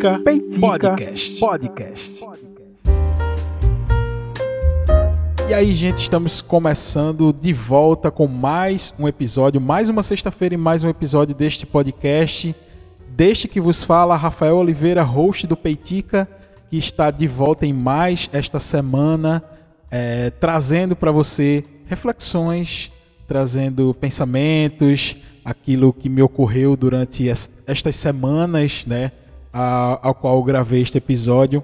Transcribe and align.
Peitica, 0.00 0.18
Peitica 0.20 0.60
Podcast. 0.60 1.40
Podcast. 1.40 2.24
E 5.46 5.52
aí, 5.52 5.74
gente, 5.74 5.98
estamos 5.98 6.40
começando 6.40 7.34
de 7.34 7.52
volta 7.52 8.10
com 8.10 8.26
mais 8.26 8.94
um 8.98 9.06
episódio, 9.06 9.60
mais 9.60 9.90
uma 9.90 10.02
sexta-feira 10.02 10.54
e 10.54 10.58
mais 10.58 10.82
um 10.82 10.88
episódio 10.88 11.34
deste 11.34 11.66
podcast. 11.66 12.56
Deste 13.10 13.46
que 13.46 13.60
vos 13.60 13.84
fala 13.84 14.16
Rafael 14.16 14.56
Oliveira, 14.56 15.02
host 15.02 15.46
do 15.46 15.54
Peitica, 15.54 16.26
que 16.70 16.78
está 16.78 17.10
de 17.10 17.26
volta 17.26 17.66
em 17.66 17.72
mais 17.74 18.30
esta 18.32 18.58
semana, 18.58 19.44
é, 19.90 20.30
trazendo 20.30 20.96
para 20.96 21.12
você 21.12 21.62
reflexões, 21.84 22.90
trazendo 23.28 23.92
pensamentos, 23.92 25.14
aquilo 25.44 25.92
que 25.92 26.08
me 26.08 26.22
ocorreu 26.22 26.74
durante 26.74 27.28
estas 27.28 27.96
semanas, 27.96 28.86
né, 28.86 29.12
a, 29.52 29.98
ao 30.02 30.14
qual 30.14 30.36
eu 30.36 30.42
gravei 30.42 30.82
este 30.82 30.98
episódio. 30.98 31.62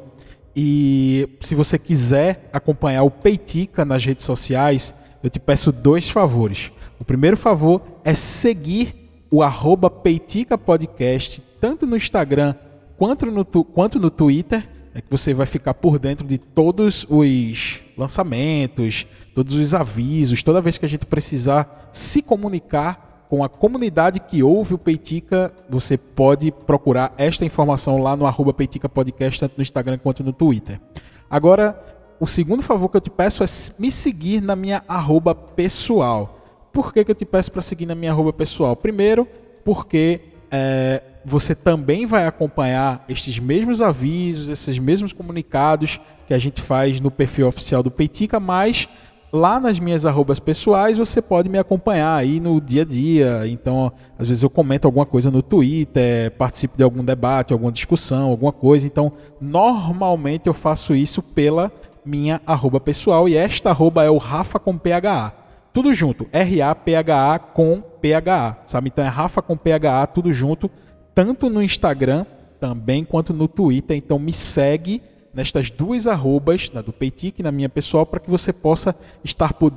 E 0.55 1.29
se 1.41 1.55
você 1.55 1.79
quiser 1.79 2.49
acompanhar 2.53 3.03
o 3.03 3.11
Peitica 3.11 3.85
nas 3.85 4.05
redes 4.05 4.25
sociais, 4.25 4.95
eu 5.23 5.29
te 5.29 5.39
peço 5.39 5.71
dois 5.71 6.09
favores. 6.09 6.73
O 6.99 7.05
primeiro 7.05 7.37
favor 7.37 7.83
é 8.05 8.15
seguir 8.15 8.95
o 9.31 9.43
arroba 9.43 9.91
Peitica 9.91 10.57
Podcast, 10.57 11.43
tanto 11.61 11.87
no 11.87 11.97
Instagram 11.97 12.55
quanto 12.97 13.27
no, 13.27 13.45
quanto 13.45 13.99
no 13.99 14.11
Twitter, 14.11 14.67
é 14.95 15.01
que 15.01 15.11
você 15.11 15.35
vai 15.35 15.47
ficar 15.47 15.75
por 15.75 15.99
dentro 15.99 16.27
de 16.27 16.39
todos 16.39 17.07
os 17.11 17.81
lançamentos, 17.99 19.07
todos 19.35 19.55
os 19.55 19.75
avisos, 19.75 20.43
toda 20.43 20.63
vez 20.63 20.79
que 20.79 20.87
a 20.87 20.89
gente 20.89 21.05
precisar 21.05 21.91
se 21.93 22.23
comunicar 22.23 23.16
com 23.29 23.43
a 23.43 23.49
comunidade 23.49 24.21
que 24.21 24.43
ouve 24.43 24.75
o 24.75 24.79
Peitica, 24.79 25.53
você 25.69 25.97
pode 25.97 26.51
procurar 26.51 27.13
esta 27.19 27.45
informação 27.45 27.99
lá 27.99 28.17
no 28.17 28.27
arroba 28.27 28.53
Peitica 28.53 28.89
Podcast, 28.89 29.41
tanto 29.41 29.55
no 29.57 29.63
Instagram 29.63 29.99
quanto 29.99 30.23
no 30.23 30.33
Twitter. 30.33 30.81
Agora, 31.29 31.81
o 32.21 32.27
segundo 32.27 32.63
favor 32.63 32.89
que 32.89 32.97
eu 32.97 33.01
te 33.01 33.11
peço 33.11 33.43
é 33.43 33.47
me 33.79 33.91
seguir 33.91 34.41
na 34.41 34.55
minha 34.55 34.83
arroba 34.89 35.35
pessoal. 35.35 36.39
Por 36.73 36.93
que, 36.93 37.05
que 37.05 37.11
eu 37.11 37.15
te 37.15 37.25
peço 37.25 37.51
para 37.51 37.63
seguir 37.63 37.87
na 37.87 37.95
minha 37.95 38.13
arroba 38.13 38.33
pessoal? 38.33 38.77
Primeiro, 38.77 39.27
porque 39.65 40.21
é, 40.51 41.03
você 41.25 41.55
também 41.55 42.07
vai 42.07 42.27
acompanhar 42.27 43.05
estes 43.09 43.39
mesmos 43.39 43.81
avisos, 43.81 44.49
esses 44.49 44.79
mesmos 44.79 45.13
comunicados 45.13 46.01
que 46.27 46.35
a 46.35 46.39
gente 46.39 46.61
faz 46.61 47.01
no 47.01 47.11
perfil 47.11 47.49
oficial 47.49 47.83
do 47.83 47.91
Peitica, 47.91 48.39
mas 48.39 48.89
Lá 49.33 49.59
nas 49.59 49.79
minhas 49.79 50.07
arrobas 50.07 50.39
pessoais 50.39 50.97
você 50.97 51.21
pode 51.21 51.49
me 51.49 51.59
acompanhar 51.59 52.17
aí 52.17 52.41
no 52.41 52.61
dia 52.61 52.83
a 52.83 52.85
dia. 52.85 53.43
Então, 53.47 53.93
às 54.19 54.29
vezes 54.29 54.43
eu 54.43 54.51
comento 54.51 54.87
alguma 54.87 55.05
coisa 55.05 55.31
no 55.31 55.43
Twitter, 55.43 56.31
participo 56.33 56.77
de 56.77 56.83
algum 56.83 57.05
debate, 57.05 57.53
alguma 57.53 57.73
discussão, 57.73 58.31
alguma 58.31 58.53
coisa. 58.53 58.87
Então, 58.87 59.13
normalmente 59.41 60.47
eu 60.47 60.55
faço 60.55 60.95
isso 60.95 61.21
pela 61.21 61.73
minha 62.05 62.41
arroba 62.47 62.79
pessoal 62.79 63.29
e 63.29 63.37
esta 63.37 63.71
arroba 63.71 64.05
é 64.05 64.11
o 64.11 64.17
Rafa 64.17 64.59
com 64.59 64.79
PHA. 64.79 65.33
Tudo 65.73 65.93
junto, 65.93 66.27
R-A-P-H-A 66.33 67.39
com 67.39 67.83
PHA, 68.01 68.57
sabe? 68.65 68.89
Então 68.89 69.05
é 69.05 69.09
Rafa 69.09 69.43
com 69.43 69.57
PHA, 69.57 70.07
tudo 70.07 70.33
junto, 70.33 70.71
tanto 71.15 71.51
no 71.51 71.63
Instagram 71.63 72.25
também 72.59 73.05
quanto 73.05 73.35
no 73.35 73.47
Twitter. 73.47 73.97
Então 73.97 74.19
me 74.19 74.33
segue 74.33 75.03
nestas 75.37 75.71
duas 75.71 76.07
arrobas, 76.07 76.71
na 76.73 76.81
do 76.81 76.95
Peitic 76.95 77.39
e 77.39 77.43
na 77.43 77.53
minha 77.53 77.69
pessoal, 77.69 78.07
para 78.07 78.19
que 78.19 78.31
você 78.31 78.55
possa 78.55 78.97
estar 79.23 79.53
por 79.53 79.71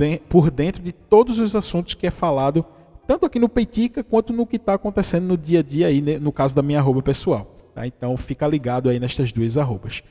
dentro 0.49 0.81
de 0.81 0.93
todos 0.93 1.37
os 1.37 1.53
assuntos 1.53 1.93
que 1.93 2.07
é 2.07 2.11
falado, 2.11 2.65
tanto 3.05 3.25
aqui 3.25 3.37
no 3.39 3.49
Peitica 3.49 4.01
quanto 4.01 4.31
no 4.31 4.47
que 4.47 4.55
está 4.55 4.75
acontecendo 4.75 5.25
no 5.25 5.37
dia 5.37 5.59
a 5.59 5.63
dia 5.63 5.87
aí, 5.87 6.01
né, 6.01 6.17
no 6.17 6.31
caso 6.31 6.55
da 6.55 6.61
minha 6.61 6.79
arroba 6.79 7.01
pessoal. 7.01 7.57
Tá? 7.75 7.85
Então 7.85 8.15
fica 8.15 8.47
ligado 8.47 8.87
aí 8.87 9.01
nestas 9.01 9.33
duas 9.33 9.57
arrobas. 9.57 10.01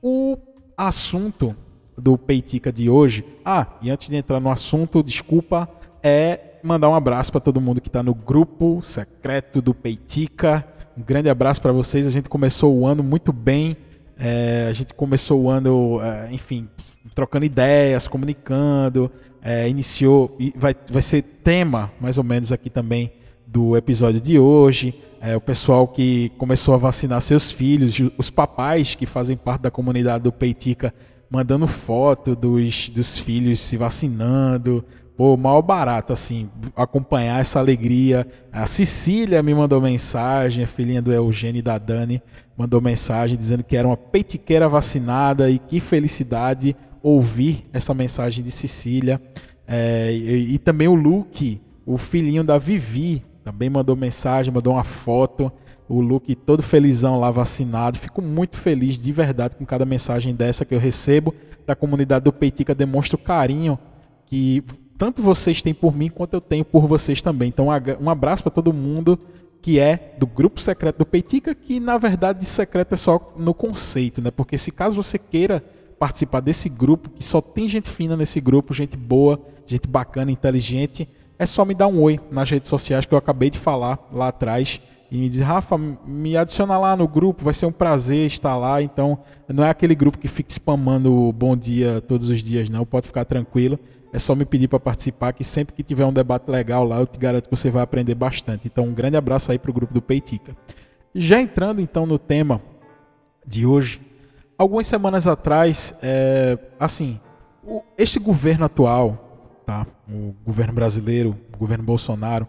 O 0.00 0.38
assunto 0.76 1.56
do 1.98 2.16
Peitica 2.16 2.72
de 2.72 2.88
hoje, 2.88 3.24
ah, 3.44 3.66
e 3.82 3.90
antes 3.90 4.08
de 4.08 4.14
entrar 4.14 4.38
no 4.38 4.50
assunto, 4.50 5.02
desculpa, 5.02 5.68
é 6.00 6.38
mandar 6.62 6.88
um 6.88 6.94
abraço 6.94 7.32
para 7.32 7.40
todo 7.40 7.60
mundo 7.60 7.80
que 7.80 7.88
está 7.88 8.04
no 8.04 8.14
grupo 8.14 8.80
secreto 8.82 9.60
do 9.60 9.74
Peitica. 9.74 10.64
Um 10.96 11.02
grande 11.02 11.28
abraço 11.28 11.60
para 11.60 11.72
vocês. 11.72 12.06
A 12.06 12.10
gente 12.10 12.28
começou 12.28 12.72
o 12.72 12.86
ano 12.86 13.02
muito 13.02 13.32
bem 13.32 13.76
é, 14.24 14.68
a 14.70 14.72
gente 14.72 14.94
começou 14.94 15.40
o 15.42 15.50
ano, 15.50 16.00
é, 16.00 16.28
enfim, 16.30 16.68
trocando 17.12 17.44
ideias, 17.44 18.06
comunicando, 18.06 19.10
é, 19.42 19.68
iniciou, 19.68 20.36
e 20.38 20.54
vai, 20.56 20.76
vai 20.88 21.02
ser 21.02 21.22
tema, 21.22 21.90
mais 22.00 22.18
ou 22.18 22.24
menos, 22.24 22.52
aqui 22.52 22.70
também 22.70 23.12
do 23.44 23.76
episódio 23.76 24.20
de 24.20 24.38
hoje. 24.38 24.94
É, 25.20 25.36
o 25.36 25.40
pessoal 25.40 25.88
que 25.88 26.30
começou 26.38 26.72
a 26.72 26.76
vacinar 26.76 27.20
seus 27.20 27.50
filhos, 27.50 28.00
os 28.16 28.30
papais 28.30 28.94
que 28.94 29.06
fazem 29.06 29.36
parte 29.36 29.62
da 29.62 29.72
comunidade 29.72 30.22
do 30.22 30.30
Peitica, 30.30 30.94
mandando 31.28 31.66
foto 31.66 32.36
dos, 32.36 32.90
dos 32.90 33.18
filhos 33.18 33.58
se 33.58 33.76
vacinando, 33.76 34.84
Pô, 35.14 35.36
mal 35.36 35.62
barato, 35.62 36.12
assim, 36.12 36.50
acompanhar 36.74 37.40
essa 37.40 37.58
alegria. 37.58 38.26
A 38.50 38.66
Cecília 38.66 39.42
me 39.42 39.54
mandou 39.54 39.80
mensagem, 39.80 40.64
a 40.64 40.66
filhinha 40.66 41.02
do 41.02 41.12
Eugênio 41.12 41.58
e 41.58 41.62
da 41.62 41.76
Dani, 41.76 42.22
mandou 42.56 42.80
mensagem 42.80 43.36
dizendo 43.36 43.64
que 43.64 43.76
era 43.76 43.86
uma 43.86 43.96
peitiqueira 43.96 44.68
vacinada 44.68 45.50
e 45.50 45.58
que 45.58 45.80
felicidade 45.80 46.76
ouvir 47.02 47.66
essa 47.72 47.92
mensagem 47.92 48.44
de 48.44 48.50
Cecília. 48.50 49.20
É, 49.66 50.12
e, 50.12 50.54
e, 50.54 50.58
também 50.58 50.88
o 50.88 50.94
Luke, 50.94 51.60
o 51.84 51.96
filhinho 51.96 52.44
da 52.44 52.58
Vivi, 52.58 53.24
também 53.42 53.68
mandou 53.68 53.96
mensagem, 53.96 54.52
mandou 54.52 54.74
uma 54.74 54.84
foto. 54.84 55.50
O 55.88 56.00
Luke 56.00 56.34
todo 56.34 56.62
felizão 56.62 57.18
lá 57.18 57.30
vacinado. 57.30 57.98
Fico 57.98 58.22
muito 58.22 58.56
feliz 58.56 58.96
de 58.96 59.10
verdade 59.12 59.56
com 59.56 59.66
cada 59.66 59.84
mensagem 59.84 60.34
dessa 60.34 60.64
que 60.64 60.74
eu 60.74 60.78
recebo 60.78 61.34
da 61.66 61.74
comunidade 61.74 62.24
do 62.24 62.32
Peitica. 62.32 62.74
Demonstra 62.74 63.16
o 63.16 63.18
carinho 63.18 63.78
que 64.26 64.62
tanto 64.96 65.20
vocês 65.20 65.60
têm 65.60 65.74
por 65.74 65.94
mim 65.96 66.08
quanto 66.08 66.34
eu 66.34 66.40
tenho 66.40 66.64
por 66.64 66.86
vocês 66.86 67.20
também. 67.20 67.48
Então, 67.48 67.66
um 68.00 68.08
abraço 68.08 68.42
para 68.42 68.52
todo 68.52 68.72
mundo 68.72 69.18
que 69.62 69.78
é 69.78 70.14
do 70.18 70.26
grupo 70.26 70.60
secreto 70.60 70.98
do 70.98 71.06
Peitica, 71.06 71.54
que 71.54 71.78
na 71.78 71.96
verdade 71.96 72.40
de 72.40 72.46
secreto 72.46 72.94
é 72.94 72.96
só 72.96 73.32
no 73.36 73.54
conceito, 73.54 74.20
né? 74.20 74.30
Porque 74.30 74.58
se 74.58 74.72
caso 74.72 75.00
você 75.00 75.18
queira 75.18 75.64
participar 75.98 76.40
desse 76.40 76.68
grupo, 76.68 77.08
que 77.08 77.22
só 77.22 77.40
tem 77.40 77.68
gente 77.68 77.88
fina 77.88 78.16
nesse 78.16 78.40
grupo, 78.40 78.74
gente 78.74 78.96
boa, 78.96 79.40
gente 79.64 79.86
bacana, 79.86 80.32
inteligente, 80.32 81.08
é 81.38 81.46
só 81.46 81.64
me 81.64 81.74
dar 81.74 81.86
um 81.86 82.00
oi 82.02 82.18
nas 82.30 82.50
redes 82.50 82.68
sociais 82.68 83.06
que 83.06 83.14
eu 83.14 83.18
acabei 83.18 83.50
de 83.50 83.58
falar 83.58 84.08
lá 84.12 84.28
atrás 84.28 84.80
e 85.12 85.18
me 85.18 85.28
dizer, 85.28 85.44
Rafa, 85.44 85.78
me 85.78 86.36
adiciona 86.36 86.78
lá 86.78 86.96
no 86.96 87.06
grupo, 87.06 87.44
vai 87.44 87.52
ser 87.52 87.66
um 87.66 87.72
prazer 87.72 88.26
estar 88.26 88.56
lá. 88.56 88.82
Então, 88.82 89.18
não 89.46 89.62
é 89.62 89.68
aquele 89.68 89.94
grupo 89.94 90.16
que 90.16 90.26
fica 90.26 90.50
spamando 90.50 91.30
bom 91.34 91.54
dia 91.54 92.00
todos 92.00 92.30
os 92.30 92.42
dias, 92.42 92.70
não, 92.70 92.86
pode 92.86 93.06
ficar 93.06 93.26
tranquilo. 93.26 93.78
É 94.12 94.18
só 94.18 94.34
me 94.34 94.44
pedir 94.44 94.68
para 94.68 94.78
participar, 94.78 95.32
que 95.32 95.42
sempre 95.42 95.74
que 95.74 95.82
tiver 95.82 96.04
um 96.04 96.12
debate 96.12 96.50
legal 96.50 96.84
lá, 96.84 97.00
eu 97.00 97.06
te 97.06 97.18
garanto 97.18 97.48
que 97.48 97.56
você 97.56 97.70
vai 97.70 97.82
aprender 97.82 98.14
bastante. 98.14 98.68
Então, 98.68 98.84
um 98.84 98.92
grande 98.92 99.16
abraço 99.16 99.50
aí 99.50 99.58
para 99.58 99.70
o 99.70 99.74
grupo 99.74 99.94
do 99.94 100.02
Peitica. 100.02 100.54
Já 101.14 101.40
entrando 101.40 101.80
então 101.80 102.04
no 102.04 102.18
tema 102.18 102.60
de 103.46 103.66
hoje, 103.66 104.00
algumas 104.58 104.86
semanas 104.86 105.26
atrás, 105.26 105.94
é, 106.02 106.58
assim, 106.78 107.18
o, 107.64 107.82
este 107.96 108.18
governo 108.18 108.66
atual, 108.66 109.62
tá? 109.64 109.86
o 110.08 110.34
governo 110.44 110.74
brasileiro, 110.74 111.36
o 111.54 111.56
governo 111.56 111.84
Bolsonaro, 111.84 112.46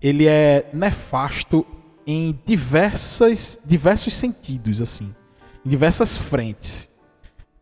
ele 0.00 0.26
é 0.26 0.68
nefasto 0.72 1.66
em 2.06 2.38
diversas, 2.44 3.58
diversos 3.64 4.14
sentidos, 4.14 4.80
assim, 4.80 5.14
em 5.64 5.68
diversas 5.68 6.16
frentes. 6.16 6.88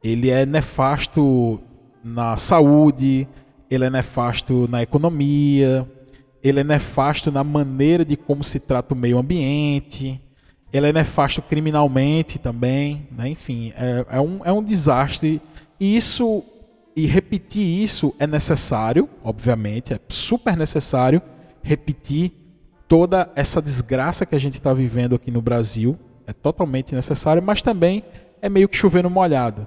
Ele 0.02 0.30
é 0.30 0.44
nefasto 0.44 1.60
na 2.04 2.36
saúde, 2.36 3.28
ele 3.70 3.84
é 3.84 3.90
nefasto 3.90 4.68
na 4.68 4.82
economia, 4.82 5.88
ele 6.42 6.60
é 6.60 6.64
nefasto 6.64 7.30
na 7.30 7.44
maneira 7.44 8.04
de 8.04 8.16
como 8.16 8.42
se 8.42 8.58
trata 8.58 8.94
o 8.94 8.96
meio 8.96 9.18
ambiente, 9.18 10.20
ele 10.72 10.88
é 10.88 10.92
nefasto 10.92 11.40
criminalmente 11.42 12.38
também, 12.38 13.06
né? 13.12 13.28
enfim, 13.28 13.72
é, 13.76 14.16
é, 14.16 14.20
um, 14.20 14.40
é 14.44 14.52
um 14.52 14.62
desastre. 14.62 15.40
E 15.78 15.96
isso 15.96 16.44
e 16.94 17.06
repetir 17.06 17.62
isso 17.62 18.14
é 18.18 18.26
necessário, 18.26 19.08
obviamente, 19.24 19.94
é 19.94 20.00
super 20.08 20.56
necessário 20.56 21.22
repetir 21.62 22.32
toda 22.86 23.30
essa 23.34 23.62
desgraça 23.62 24.26
que 24.26 24.34
a 24.34 24.38
gente 24.38 24.54
está 24.54 24.74
vivendo 24.74 25.14
aqui 25.14 25.30
no 25.30 25.40
Brasil, 25.40 25.98
é 26.26 26.32
totalmente 26.32 26.94
necessário, 26.94 27.42
mas 27.42 27.62
também 27.62 28.04
é 28.42 28.48
meio 28.48 28.68
que 28.68 28.76
chover 28.76 29.02
no 29.02 29.08
molhado. 29.08 29.66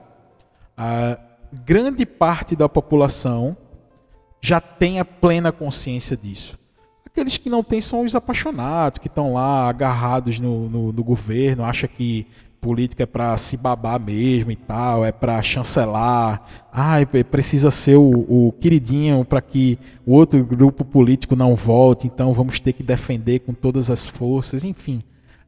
Ah, 0.78 1.18
grande 1.66 2.06
parte 2.06 2.56
da 2.56 2.68
população 2.68 3.56
já 4.42 4.60
tem 4.60 5.00
a 5.00 5.06
plena 5.06 5.52
consciência 5.52 6.16
disso. 6.16 6.58
Aqueles 7.06 7.38
que 7.38 7.50
não 7.50 7.64
têm 7.64 7.80
são 7.82 8.02
os 8.04 8.14
apaixonados, 8.14 9.00
que 9.00 9.08
estão 9.08 9.34
lá 9.34 9.70
agarrados 9.70 10.40
no, 10.40 10.70
no, 10.70 10.92
no 10.92 11.04
governo, 11.04 11.64
acham 11.64 11.90
que 11.90 12.28
política 12.66 13.04
é 13.04 13.06
para 13.06 13.38
se 13.38 13.56
babar 13.56 14.00
mesmo 14.00 14.50
e 14.50 14.56
tal, 14.56 15.06
é 15.06 15.12
para 15.12 15.42
chancelar, 15.44 16.44
ah, 16.74 16.96
precisa 17.30 17.70
ser 17.70 17.96
o, 17.96 18.48
o 18.48 18.52
queridinho 18.60 19.24
para 19.24 19.40
que 19.40 19.78
o 20.04 20.14
outro 20.14 20.44
grupo 20.44 20.84
político 20.84 21.36
não 21.36 21.56
volte, 21.56 22.08
então 22.08 22.34
vamos 22.34 22.60
ter 22.60 22.74
que 22.74 22.82
defender 22.82 23.40
com 23.40 23.54
todas 23.54 23.92
as 23.92 24.10
forças, 24.10 24.64
enfim. 24.64 25.04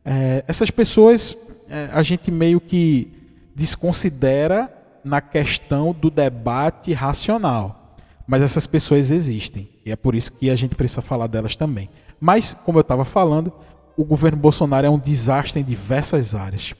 É, 0.05 0.45
essas 0.47 0.69
pessoas 0.69 1.35
é, 1.67 1.89
a 1.91 2.03
gente 2.03 2.29
meio 2.29 2.61
que 2.61 3.11
desconsidera 3.55 4.71
na 5.07 5.21
questão 5.21 5.93
do 5.93 6.09
debate 6.09 6.93
racional. 6.93 7.95
Mas 8.27 8.41
essas 8.41 8.67
pessoas 8.67 9.09
existem. 9.09 9.69
E 9.85 9.91
é 9.91 9.95
por 9.95 10.13
isso 10.13 10.33
que 10.33 10.49
a 10.49 10.55
gente 10.55 10.75
precisa 10.75 11.01
falar 11.01 11.27
delas 11.27 11.55
também. 11.55 11.89
Mas, 12.19 12.53
como 12.53 12.77
eu 12.77 12.81
estava 12.81 13.05
falando, 13.05 13.53
o 13.95 14.03
governo 14.03 14.37
Bolsonaro 14.37 14.85
é 14.85 14.89
um 14.89 14.99
desastre 14.99 15.61
em 15.61 15.63
diversas 15.63 16.35
áreas. 16.35 16.75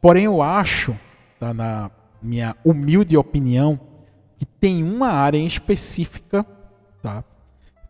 Porém, 0.00 0.24
eu 0.24 0.42
acho, 0.42 0.96
tá, 1.38 1.54
na 1.54 1.90
minha 2.20 2.56
humilde 2.64 3.16
opinião, 3.16 3.78
que 4.38 4.44
tem 4.44 4.82
uma 4.82 5.08
área 5.08 5.38
em 5.38 5.46
específica 5.46 6.44
tá, 7.00 7.22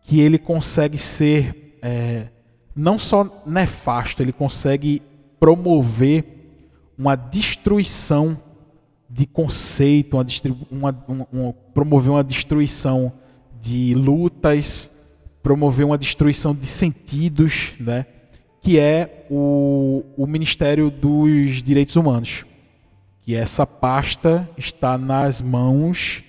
que 0.03 0.19
ele 0.19 0.37
consegue 0.37 0.97
ser 0.97 1.77
é, 1.81 2.27
não 2.75 2.99
só 2.99 3.43
nefasto, 3.45 4.21
ele 4.21 4.31
consegue 4.31 5.01
promover 5.39 6.25
uma 6.97 7.15
destruição 7.15 8.37
de 9.13 9.27
conceito, 9.27 10.17
uma, 10.71 11.03
uma, 11.07 11.27
uma, 11.31 11.53
promover 11.71 12.09
uma 12.09 12.23
destruição 12.23 13.13
de 13.61 13.93
lutas, 13.93 14.89
promover 15.43 15.85
uma 15.85 15.99
destruição 15.99 16.55
de 16.55 16.65
sentidos, 16.65 17.73
né? 17.79 18.07
que 18.59 18.79
é 18.79 19.27
o, 19.29 20.03
o 20.17 20.25
Ministério 20.25 20.89
dos 20.89 21.61
Direitos 21.61 21.95
Humanos. 21.95 22.43
Que 23.21 23.35
essa 23.35 23.67
pasta 23.67 24.49
está 24.57 24.97
nas 24.97 25.41
mãos 25.41 26.23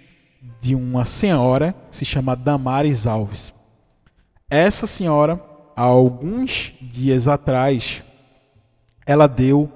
de 0.61 0.75
uma 0.75 1.07
senhora 1.07 1.75
que 1.91 1.97
se 1.97 2.05
chama 2.05 2.37
Damares 2.37 3.07
Alves. 3.07 3.53
Essa 4.51 4.87
senhora, 4.87 5.43
há 5.75 5.83
alguns 5.83 6.75
dias 6.83 7.29
atrás, 7.29 8.05
ela 9.07 9.27
deu 9.27 9.73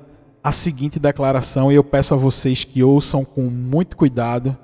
a 0.49 0.53
seguinte 0.53 0.99
declaração, 0.99 1.71
e 1.71 1.75
eu 1.75 1.85
peço 1.85 2.15
a 2.15 2.17
vocês 2.17 2.65
que 2.65 2.83
ouçam 2.83 3.23
com 3.23 3.43
muito 3.43 3.97
cuidado 3.97 4.57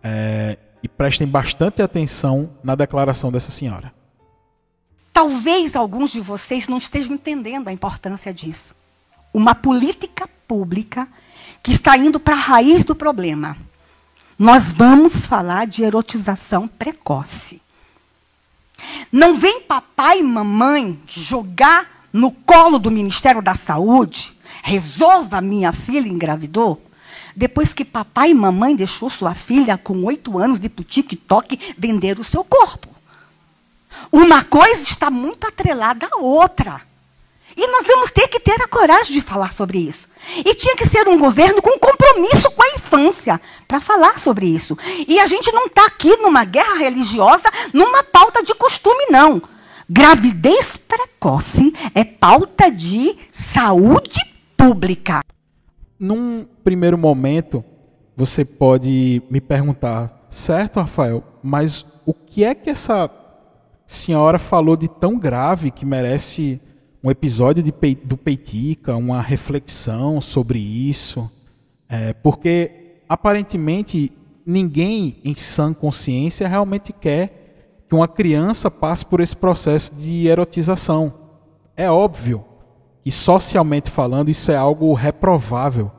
é, 0.00 0.56
e 0.80 0.88
prestem 0.88 1.26
bastante 1.26 1.82
atenção 1.82 2.50
na 2.62 2.76
declaração 2.76 3.32
dessa 3.32 3.50
senhora. 3.50 3.92
Talvez 5.12 5.74
alguns 5.74 6.12
de 6.12 6.20
vocês 6.20 6.68
não 6.68 6.78
estejam 6.78 7.14
entendendo 7.14 7.66
a 7.66 7.72
importância 7.72 8.32
disso. 8.32 8.76
Uma 9.32 9.56
política 9.56 10.28
pública 10.46 11.08
que 11.62 11.72
está 11.72 11.96
indo 11.96 12.20
para 12.20 12.34
a 12.34 12.38
raiz 12.38 12.84
do 12.84 12.94
problema. 12.94 13.56
Nós 14.38 14.70
vamos 14.70 15.26
falar 15.26 15.66
de 15.66 15.82
erotização 15.82 16.68
precoce. 16.68 17.60
Não 19.10 19.34
vem 19.34 19.62
papai 19.62 20.20
e 20.20 20.22
mamãe 20.22 21.00
jogar 21.06 22.06
no 22.12 22.30
colo 22.30 22.78
do 22.78 22.90
Ministério 22.90 23.42
da 23.42 23.54
Saúde 23.54 24.33
resolva 24.64 25.42
minha 25.42 25.74
filha 25.74 26.08
engravidou? 26.08 26.82
Depois 27.36 27.74
que 27.74 27.84
papai 27.84 28.30
e 28.30 28.34
mamãe 28.34 28.74
deixou 28.74 29.10
sua 29.10 29.34
filha 29.34 29.76
com 29.76 30.02
oito 30.04 30.38
anos 30.38 30.58
de 30.58 30.70
pro 30.70 30.82
TikTok 30.82 31.74
vender 31.76 32.18
o 32.18 32.24
seu 32.24 32.42
corpo. 32.42 32.88
Uma 34.10 34.42
coisa 34.42 34.82
está 34.82 35.10
muito 35.10 35.46
atrelada 35.46 36.08
à 36.10 36.16
outra. 36.16 36.80
E 37.54 37.66
nós 37.66 37.86
vamos 37.86 38.10
ter 38.10 38.26
que 38.26 38.40
ter 38.40 38.60
a 38.62 38.66
coragem 38.66 39.12
de 39.12 39.20
falar 39.20 39.52
sobre 39.52 39.78
isso. 39.78 40.08
E 40.38 40.54
tinha 40.54 40.74
que 40.74 40.86
ser 40.86 41.06
um 41.08 41.18
governo 41.18 41.60
com 41.60 41.78
compromisso 41.78 42.50
com 42.50 42.62
a 42.62 42.74
infância 42.74 43.38
para 43.68 43.82
falar 43.82 44.18
sobre 44.18 44.46
isso. 44.46 44.78
E 45.06 45.20
a 45.20 45.26
gente 45.26 45.52
não 45.52 45.66
está 45.66 45.84
aqui 45.84 46.16
numa 46.16 46.44
guerra 46.44 46.78
religiosa, 46.78 47.50
numa 47.70 48.02
pauta 48.02 48.42
de 48.42 48.54
costume, 48.54 49.06
não. 49.10 49.42
Gravidez 49.88 50.78
precoce 50.78 51.74
é 51.94 52.02
pauta 52.02 52.70
de 52.70 53.14
saúde 53.30 54.33
pública. 54.64 55.20
Num 55.98 56.46
primeiro 56.64 56.96
momento, 56.96 57.62
você 58.16 58.46
pode 58.46 59.22
me 59.28 59.38
perguntar, 59.38 60.26
certo, 60.30 60.80
Rafael, 60.80 61.22
mas 61.42 61.84
o 62.06 62.14
que 62.14 62.44
é 62.44 62.54
que 62.54 62.70
essa 62.70 63.10
senhora 63.86 64.38
falou 64.38 64.74
de 64.74 64.88
tão 64.88 65.18
grave 65.18 65.70
que 65.70 65.84
merece 65.84 66.58
um 67.02 67.10
episódio 67.10 67.62
de, 67.62 67.72
do 68.04 68.16
Peitica, 68.16 68.96
uma 68.96 69.20
reflexão 69.20 70.18
sobre 70.22 70.58
isso? 70.58 71.30
É, 71.86 72.14
porque 72.14 73.02
aparentemente 73.06 74.10
ninguém 74.46 75.18
em 75.22 75.34
sã 75.34 75.74
consciência 75.74 76.48
realmente 76.48 76.90
quer 76.90 77.84
que 77.86 77.94
uma 77.94 78.08
criança 78.08 78.70
passe 78.70 79.04
por 79.04 79.20
esse 79.20 79.36
processo 79.36 79.94
de 79.94 80.26
erotização. 80.26 81.12
É 81.76 81.90
óbvio 81.90 82.42
que 83.04 83.10
socialmente 83.10 83.90
falando 83.90 84.30
isso 84.30 84.50
é 84.50 84.56
algo 84.56 84.94
reprovável. 84.94 85.92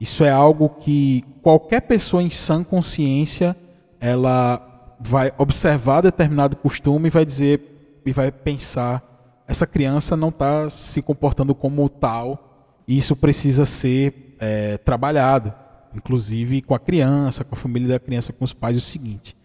Isso 0.00 0.24
é 0.24 0.30
algo 0.30 0.70
que 0.70 1.22
qualquer 1.42 1.82
pessoa 1.82 2.22
em 2.22 2.30
sã 2.30 2.64
consciência 2.64 3.54
ela 4.00 4.96
vai 4.98 5.32
observar 5.36 6.00
determinado 6.00 6.56
costume 6.56 7.08
e 7.08 7.10
vai 7.10 7.26
dizer 7.26 8.00
e 8.06 8.12
vai 8.12 8.32
pensar 8.32 9.02
essa 9.46 9.66
criança 9.66 10.16
não 10.16 10.30
está 10.30 10.70
se 10.70 11.02
comportando 11.02 11.54
como 11.54 11.88
tal 11.88 12.82
e 12.88 12.96
isso 12.96 13.14
precisa 13.14 13.64
ser 13.64 14.34
é, 14.40 14.78
trabalhado, 14.78 15.52
inclusive 15.94 16.62
com 16.62 16.74
a 16.74 16.78
criança, 16.78 17.44
com 17.44 17.54
a 17.54 17.58
família 17.58 17.88
da 17.88 18.00
criança, 18.00 18.32
com 18.32 18.44
os 18.44 18.52
pais 18.52 18.76
o 18.76 18.80
seguinte 18.80 19.36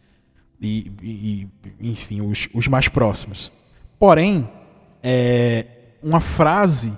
e, 0.62 0.92
e 1.02 1.48
enfim 1.82 2.22
os, 2.22 2.48
os 2.54 2.68
mais 2.68 2.88
próximos. 2.88 3.52
Porém, 4.00 4.50
é, 5.04 5.66
uma 6.02 6.20
frase 6.20 6.94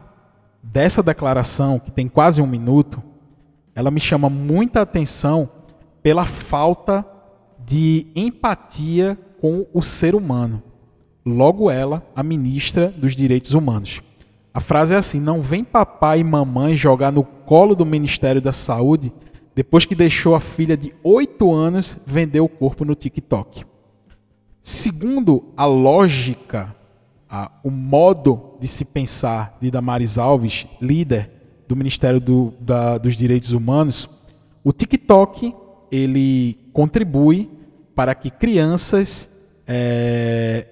dessa 0.63 1.03
declaração, 1.03 1.77
que 1.77 1.91
tem 1.91 2.07
quase 2.07 2.41
um 2.41 2.47
minuto, 2.47 3.03
ela 3.75 3.91
me 3.91 3.99
chama 3.99 4.29
muita 4.29 4.81
atenção 4.81 5.49
pela 6.01 6.25
falta 6.25 7.05
de 7.59 8.07
empatia 8.15 9.17
com 9.41 9.65
o 9.73 9.81
ser 9.81 10.15
humano. 10.15 10.63
Logo 11.25 11.69
ela, 11.69 12.05
a 12.15 12.23
ministra 12.23 12.87
dos 12.89 13.15
Direitos 13.15 13.53
Humanos. 13.53 14.01
A 14.53 14.59
frase 14.59 14.93
é 14.93 14.97
assim: 14.97 15.19
Não 15.19 15.41
vem 15.41 15.63
papai 15.63 16.19
e 16.19 16.23
mamãe 16.23 16.75
jogar 16.75 17.11
no 17.11 17.23
colo 17.23 17.75
do 17.75 17.85
Ministério 17.85 18.41
da 18.41 18.53
Saúde 18.53 19.11
depois 19.55 19.85
que 19.85 19.95
deixou 19.95 20.35
a 20.35 20.39
filha 20.39 20.75
de 20.75 20.93
8 21.03 21.53
anos 21.53 21.97
vender 22.05 22.39
o 22.39 22.49
corpo 22.49 22.83
no 22.83 22.95
TikTok. 22.95 23.65
Segundo 24.61 25.43
a 25.55 25.65
lógica 25.65 26.75
o 27.63 27.71
modo 27.71 28.57
de 28.59 28.67
se 28.67 28.85
pensar 28.85 29.57
de 29.59 29.71
Damares 29.71 30.17
Alves, 30.17 30.67
líder 30.79 31.31
do 31.67 31.75
Ministério 31.75 32.19
do, 32.19 32.53
da, 32.59 32.97
dos 32.97 33.15
Direitos 33.15 33.53
Humanos, 33.53 34.07
o 34.63 34.71
TikTok 34.71 35.55
ele 35.91 36.57
contribui 36.71 37.49
para 37.95 38.13
que 38.13 38.29
crianças 38.29 39.29
é, 39.67 40.67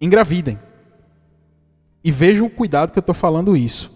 engravidem. 0.00 0.58
E 2.02 2.10
vejam 2.10 2.46
o 2.46 2.50
cuidado 2.50 2.92
que 2.92 2.98
eu 2.98 3.02
estou 3.02 3.14
falando 3.14 3.56
isso. 3.56 3.92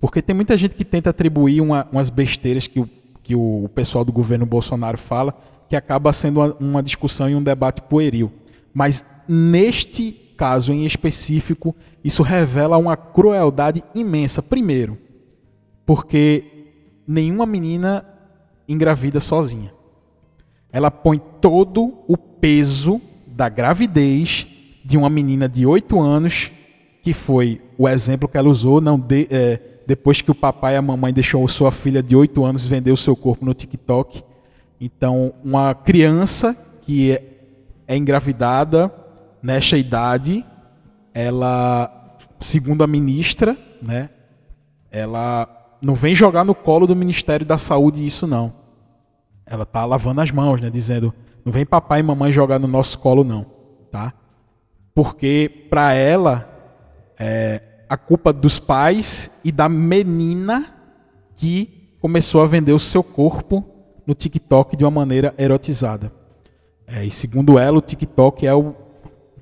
Porque 0.00 0.22
tem 0.22 0.34
muita 0.34 0.56
gente 0.56 0.74
que 0.74 0.84
tenta 0.84 1.10
atribuir 1.10 1.60
uma, 1.60 1.86
umas 1.92 2.10
besteiras 2.10 2.66
que 2.66 2.80
o, 2.80 2.88
que 3.22 3.34
o 3.36 3.68
pessoal 3.74 4.04
do 4.04 4.12
governo 4.12 4.46
Bolsonaro 4.46 4.98
fala, 4.98 5.36
que 5.68 5.76
acaba 5.76 6.12
sendo 6.12 6.40
uma, 6.40 6.56
uma 6.58 6.82
discussão 6.82 7.28
e 7.28 7.34
um 7.34 7.42
debate 7.42 7.82
pueril. 7.82 8.32
Mas 8.72 9.04
neste 9.28 10.12
caso 10.42 10.72
em 10.72 10.84
específico, 10.84 11.72
isso 12.02 12.20
revela 12.20 12.76
uma 12.76 12.96
crueldade 12.96 13.84
imensa. 13.94 14.42
Primeiro, 14.42 14.98
porque 15.86 16.72
nenhuma 17.06 17.46
menina 17.46 18.04
engravida 18.68 19.20
sozinha. 19.20 19.72
Ela 20.72 20.90
põe 20.90 21.20
todo 21.40 21.94
o 22.08 22.16
peso 22.16 23.00
da 23.24 23.48
gravidez 23.48 24.48
de 24.84 24.98
uma 24.98 25.08
menina 25.08 25.48
de 25.48 25.64
8 25.64 26.00
anos, 26.00 26.50
que 27.04 27.12
foi 27.12 27.60
o 27.78 27.88
exemplo 27.88 28.28
que 28.28 28.36
ela 28.36 28.48
usou, 28.48 28.80
não 28.80 28.98
de, 28.98 29.28
é, 29.30 29.60
depois 29.86 30.20
que 30.20 30.32
o 30.32 30.34
papai 30.34 30.74
e 30.74 30.76
a 30.76 30.82
mamãe 30.82 31.12
deixou 31.12 31.46
sua 31.46 31.70
filha 31.70 32.02
de 32.02 32.16
8 32.16 32.44
anos 32.44 32.66
vender 32.66 32.90
o 32.90 32.96
seu 32.96 33.14
corpo 33.14 33.44
no 33.44 33.54
TikTok. 33.54 34.24
Então, 34.80 35.34
uma 35.44 35.72
criança 35.72 36.56
que 36.80 37.12
é, 37.12 37.24
é 37.86 37.96
engravidada 37.96 38.92
nesta 39.42 39.76
idade, 39.76 40.44
ela, 41.12 42.16
segundo 42.40 42.84
a 42.84 42.86
ministra, 42.86 43.56
né, 43.80 44.10
ela 44.90 45.76
não 45.82 45.94
vem 45.94 46.14
jogar 46.14 46.44
no 46.44 46.54
colo 46.54 46.86
do 46.86 46.94
Ministério 46.94 47.44
da 47.44 47.58
Saúde 47.58 48.06
isso 48.06 48.26
não. 48.26 48.52
Ela 49.44 49.64
está 49.64 49.84
lavando 49.84 50.20
as 50.20 50.30
mãos, 50.30 50.60
né, 50.60 50.70
dizendo, 50.70 51.12
não 51.44 51.52
vem 51.52 51.66
papai 51.66 52.00
e 52.00 52.02
mamãe 52.02 52.30
jogar 52.30 52.58
no 52.58 52.68
nosso 52.68 52.98
colo 52.98 53.24
não, 53.24 53.46
tá? 53.90 54.14
Porque 54.94 55.66
para 55.68 55.92
ela 55.92 56.48
é 57.18 57.62
a 57.88 57.96
culpa 57.96 58.32
dos 58.32 58.58
pais 58.58 59.30
e 59.44 59.50
da 59.50 59.68
menina 59.68 60.74
que 61.36 61.96
começou 62.00 62.42
a 62.42 62.46
vender 62.46 62.72
o 62.72 62.78
seu 62.78 63.02
corpo 63.02 63.64
no 64.06 64.14
TikTok 64.14 64.76
de 64.76 64.84
uma 64.84 64.90
maneira 64.90 65.34
erotizada. 65.36 66.12
É, 66.86 67.04
e 67.04 67.10
segundo 67.10 67.58
ela, 67.58 67.78
o 67.78 67.82
TikTok 67.82 68.46
é 68.46 68.54
o 68.54 68.74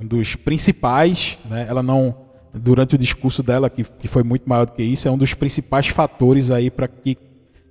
dos 0.00 0.34
principais, 0.34 1.38
né? 1.48 1.66
ela 1.68 1.82
não, 1.82 2.14
durante 2.52 2.94
o 2.94 2.98
discurso 2.98 3.42
dela, 3.42 3.68
que, 3.68 3.84
que 3.84 4.08
foi 4.08 4.22
muito 4.22 4.48
maior 4.48 4.66
do 4.66 4.72
que 4.72 4.82
isso, 4.82 5.06
é 5.06 5.10
um 5.10 5.18
dos 5.18 5.34
principais 5.34 5.88
fatores 5.88 6.50
aí 6.50 6.70
para 6.70 6.88
que 6.88 7.16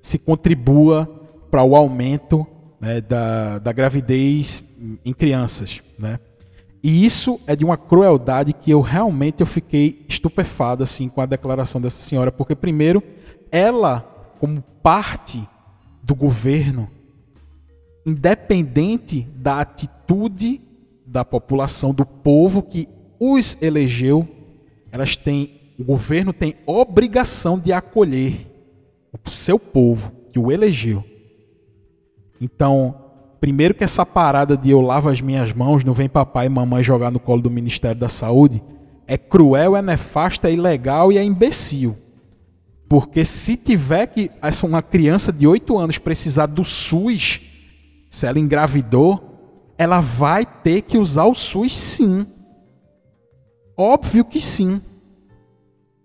se 0.02 0.18
contribua 0.18 1.08
para 1.50 1.64
o 1.64 1.76
aumento 1.76 2.46
né, 2.80 3.02
da, 3.02 3.60
da 3.60 3.72
gravidez 3.72 4.64
em 5.04 5.14
crianças, 5.14 5.82
né? 5.98 6.20
E 6.82 7.06
isso 7.06 7.42
é 7.46 7.58
de 7.58 7.66
uma 7.66 7.76
crueldade 7.76 8.54
que 8.54 8.72
eu 8.72 8.80
realmente 8.80 9.42
eu 9.42 9.46
fiquei 9.46 10.06
estupefado 10.08 10.82
assim 10.82 11.10
com 11.10 11.20
a 11.20 11.26
declaração 11.26 11.82
dessa 11.82 12.02
senhora, 12.02 12.32
porque 12.32 12.56
primeiro 12.56 13.04
ela, 13.52 14.00
como 14.40 14.62
parte 14.82 15.46
do 16.02 16.16
governo, 16.16 16.90
independente 18.06 19.28
da 19.36 19.60
atitude 19.60 20.62
da 21.10 21.26
população, 21.26 21.94
do 21.94 22.06
povo 22.06 22.62
que 22.62 22.88
os 23.20 23.58
elegeu, 23.62 24.28
elas 24.92 25.18
têm, 25.18 25.74
o 25.78 25.84
governo 25.84 26.32
tem 26.32 26.56
obrigação 26.66 27.58
de 27.60 27.74
acolher 27.74 28.48
o 29.12 29.30
seu 29.30 29.58
povo 29.60 30.12
que 30.32 30.38
o 30.38 30.52
elegeu. 30.52 31.04
Então, 32.40 32.96
primeiro 33.42 33.74
que 33.74 33.84
essa 33.84 34.06
parada 34.06 34.56
de 34.56 34.70
eu 34.70 34.82
lavo 34.82 35.10
as 35.10 35.20
minhas 35.20 35.52
mãos, 35.52 35.84
não 35.84 35.94
vem 35.94 36.08
papai 36.08 36.46
e 36.46 36.50
mamãe 36.50 36.84
jogar 36.84 37.12
no 37.12 37.20
colo 37.20 37.42
do 37.42 37.50
Ministério 37.50 38.00
da 38.00 38.10
Saúde, 38.10 38.62
é 39.08 39.18
cruel, 39.18 39.76
é 39.76 39.82
nefasto, 39.82 40.46
é 40.46 40.54
ilegal 40.54 41.12
e 41.12 41.18
é 41.18 41.24
imbecil. 41.24 41.98
Porque 42.88 43.26
se 43.26 43.58
tiver 43.58 44.06
que 44.08 44.32
uma 44.64 44.82
criança 44.82 45.32
de 45.32 45.48
8 45.48 45.78
anos 45.78 45.98
precisar 45.98 46.46
do 46.46 46.64
SUS, 46.64 47.42
se 48.10 48.26
ela 48.26 48.40
engravidou, 48.40 49.29
ela 49.80 50.02
vai 50.02 50.46
ter 50.46 50.82
que 50.82 50.98
usar 50.98 51.24
o 51.24 51.34
SUS 51.34 51.74
sim. 51.76 52.28
Óbvio 53.78 54.26
que 54.26 54.42
sim. 54.42 54.82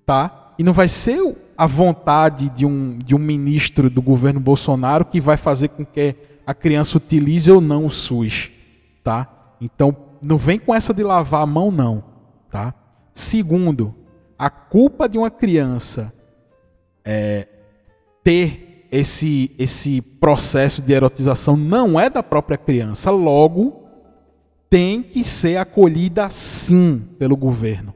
Tá? 0.06 0.54
E 0.56 0.62
não 0.62 0.72
vai 0.72 0.86
ser 0.86 1.20
a 1.58 1.66
vontade 1.66 2.48
de 2.50 2.64
um, 2.64 2.96
de 2.96 3.16
um 3.16 3.18
ministro 3.18 3.90
do 3.90 4.00
governo 4.00 4.38
Bolsonaro 4.38 5.04
que 5.04 5.20
vai 5.20 5.36
fazer 5.36 5.68
com 5.68 5.84
que 5.84 6.14
a 6.46 6.54
criança 6.54 6.98
utilize 6.98 7.50
ou 7.50 7.60
não 7.60 7.86
o 7.86 7.90
SUS, 7.90 8.50
tá? 9.02 9.56
Então, 9.60 9.96
não 10.24 10.36
vem 10.36 10.58
com 10.58 10.72
essa 10.72 10.94
de 10.94 11.02
lavar 11.02 11.42
a 11.42 11.46
mão 11.46 11.72
não, 11.72 12.04
tá? 12.50 12.74
Segundo, 13.12 13.92
a 14.38 14.50
culpa 14.50 15.08
de 15.08 15.18
uma 15.18 15.30
criança 15.30 16.12
é, 17.04 17.48
ter 18.22 18.73
esse, 18.94 19.50
esse 19.58 20.00
processo 20.00 20.80
de 20.80 20.92
erotização 20.92 21.56
não 21.56 21.98
é 21.98 22.08
da 22.08 22.22
própria 22.22 22.56
criança, 22.56 23.10
logo 23.10 23.82
tem 24.70 25.02
que 25.02 25.24
ser 25.24 25.56
acolhida 25.56 26.30
sim 26.30 27.02
pelo 27.18 27.36
governo. 27.36 27.92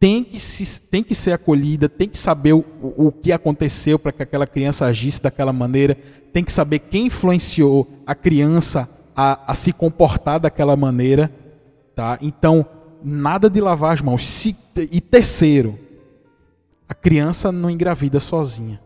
Tem 0.00 0.24
que, 0.24 0.40
se, 0.40 0.80
tem 0.80 1.02
que 1.02 1.14
ser 1.14 1.32
acolhida, 1.32 1.88
tem 1.88 2.08
que 2.08 2.16
saber 2.16 2.54
o, 2.54 2.64
o 2.96 3.12
que 3.12 3.30
aconteceu 3.30 3.98
para 3.98 4.12
que 4.12 4.22
aquela 4.22 4.46
criança 4.46 4.86
agisse 4.86 5.20
daquela 5.20 5.52
maneira, 5.52 5.96
tem 6.32 6.42
que 6.42 6.52
saber 6.52 6.78
quem 6.78 7.06
influenciou 7.06 7.86
a 8.06 8.14
criança 8.14 8.88
a, 9.14 9.52
a 9.52 9.54
se 9.54 9.72
comportar 9.72 10.40
daquela 10.40 10.76
maneira. 10.76 11.30
Tá? 11.94 12.18
Então, 12.22 12.66
nada 13.02 13.50
de 13.50 13.60
lavar 13.60 13.92
as 13.92 14.00
mãos. 14.00 14.26
Se, 14.26 14.56
e 14.90 15.00
terceiro, 15.00 15.78
a 16.88 16.94
criança 16.94 17.52
não 17.52 17.70
engravida 17.70 18.18
sozinha. 18.18 18.83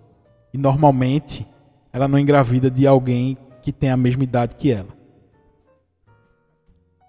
Normalmente 0.58 1.46
ela 1.92 2.06
não 2.06 2.18
engravida 2.18 2.70
de 2.70 2.86
alguém 2.86 3.36
que 3.62 3.72
tem 3.72 3.90
a 3.90 3.96
mesma 3.96 4.24
idade 4.24 4.56
que 4.56 4.70
ela 4.70 4.98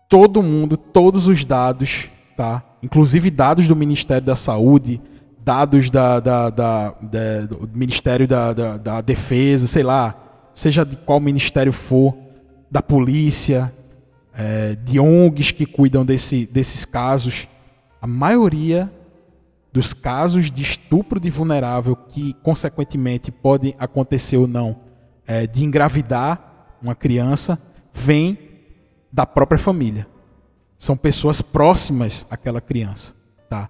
todo 0.10 0.42
mundo, 0.42 0.76
todos 0.76 1.28
os 1.28 1.46
dados, 1.46 2.10
tá? 2.36 2.64
inclusive 2.82 3.30
dados 3.30 3.68
do 3.68 3.76
Ministério 3.76 4.26
da 4.26 4.36
Saúde, 4.36 5.00
dados 5.40 5.92
da, 5.92 6.20
da, 6.20 6.50
da, 6.50 6.90
da 6.90 7.42
do 7.46 7.70
Ministério 7.74 8.28
da, 8.28 8.52
da, 8.52 8.78
da, 8.78 9.02
Defesa, 9.02 9.68
sei 9.68 9.84
lá, 9.84 10.16
seja 10.54 10.84
de 10.84 10.98
qual 10.98 11.20
ministério 11.20 11.72
for, 11.72 12.18
da 12.72 12.82
polícia, 12.82 13.72
é, 14.34 14.76
de 14.76 15.00
ONGs 15.00 15.52
que 15.52 15.66
cuidam 15.66 16.04
desse, 16.04 16.48
desses 16.48 16.86
casos, 16.86 17.48
a 18.02 18.08
maioria 18.08 18.92
dos 19.72 19.94
casos 19.94 20.52
de 20.52 20.64
estupro 20.64 21.20
de 21.20 21.30
vulnerável 21.30 21.96
que, 21.96 22.34
consequentemente, 22.42 23.32
podem 23.32 23.76
acontecer 23.78 24.38
ou 24.38 24.48
não, 24.48 24.78
é, 25.28 25.46
de 25.46 25.64
engravidar 25.64 26.78
uma 26.82 26.96
criança, 26.96 27.60
vem 27.94 28.38
da 29.12 29.26
própria 29.26 29.60
família. 29.60 30.08
São 30.78 30.96
pessoas 30.96 31.42
próximas 31.42 32.26
àquela 32.30 32.62
criança, 32.62 33.14
tá? 33.50 33.70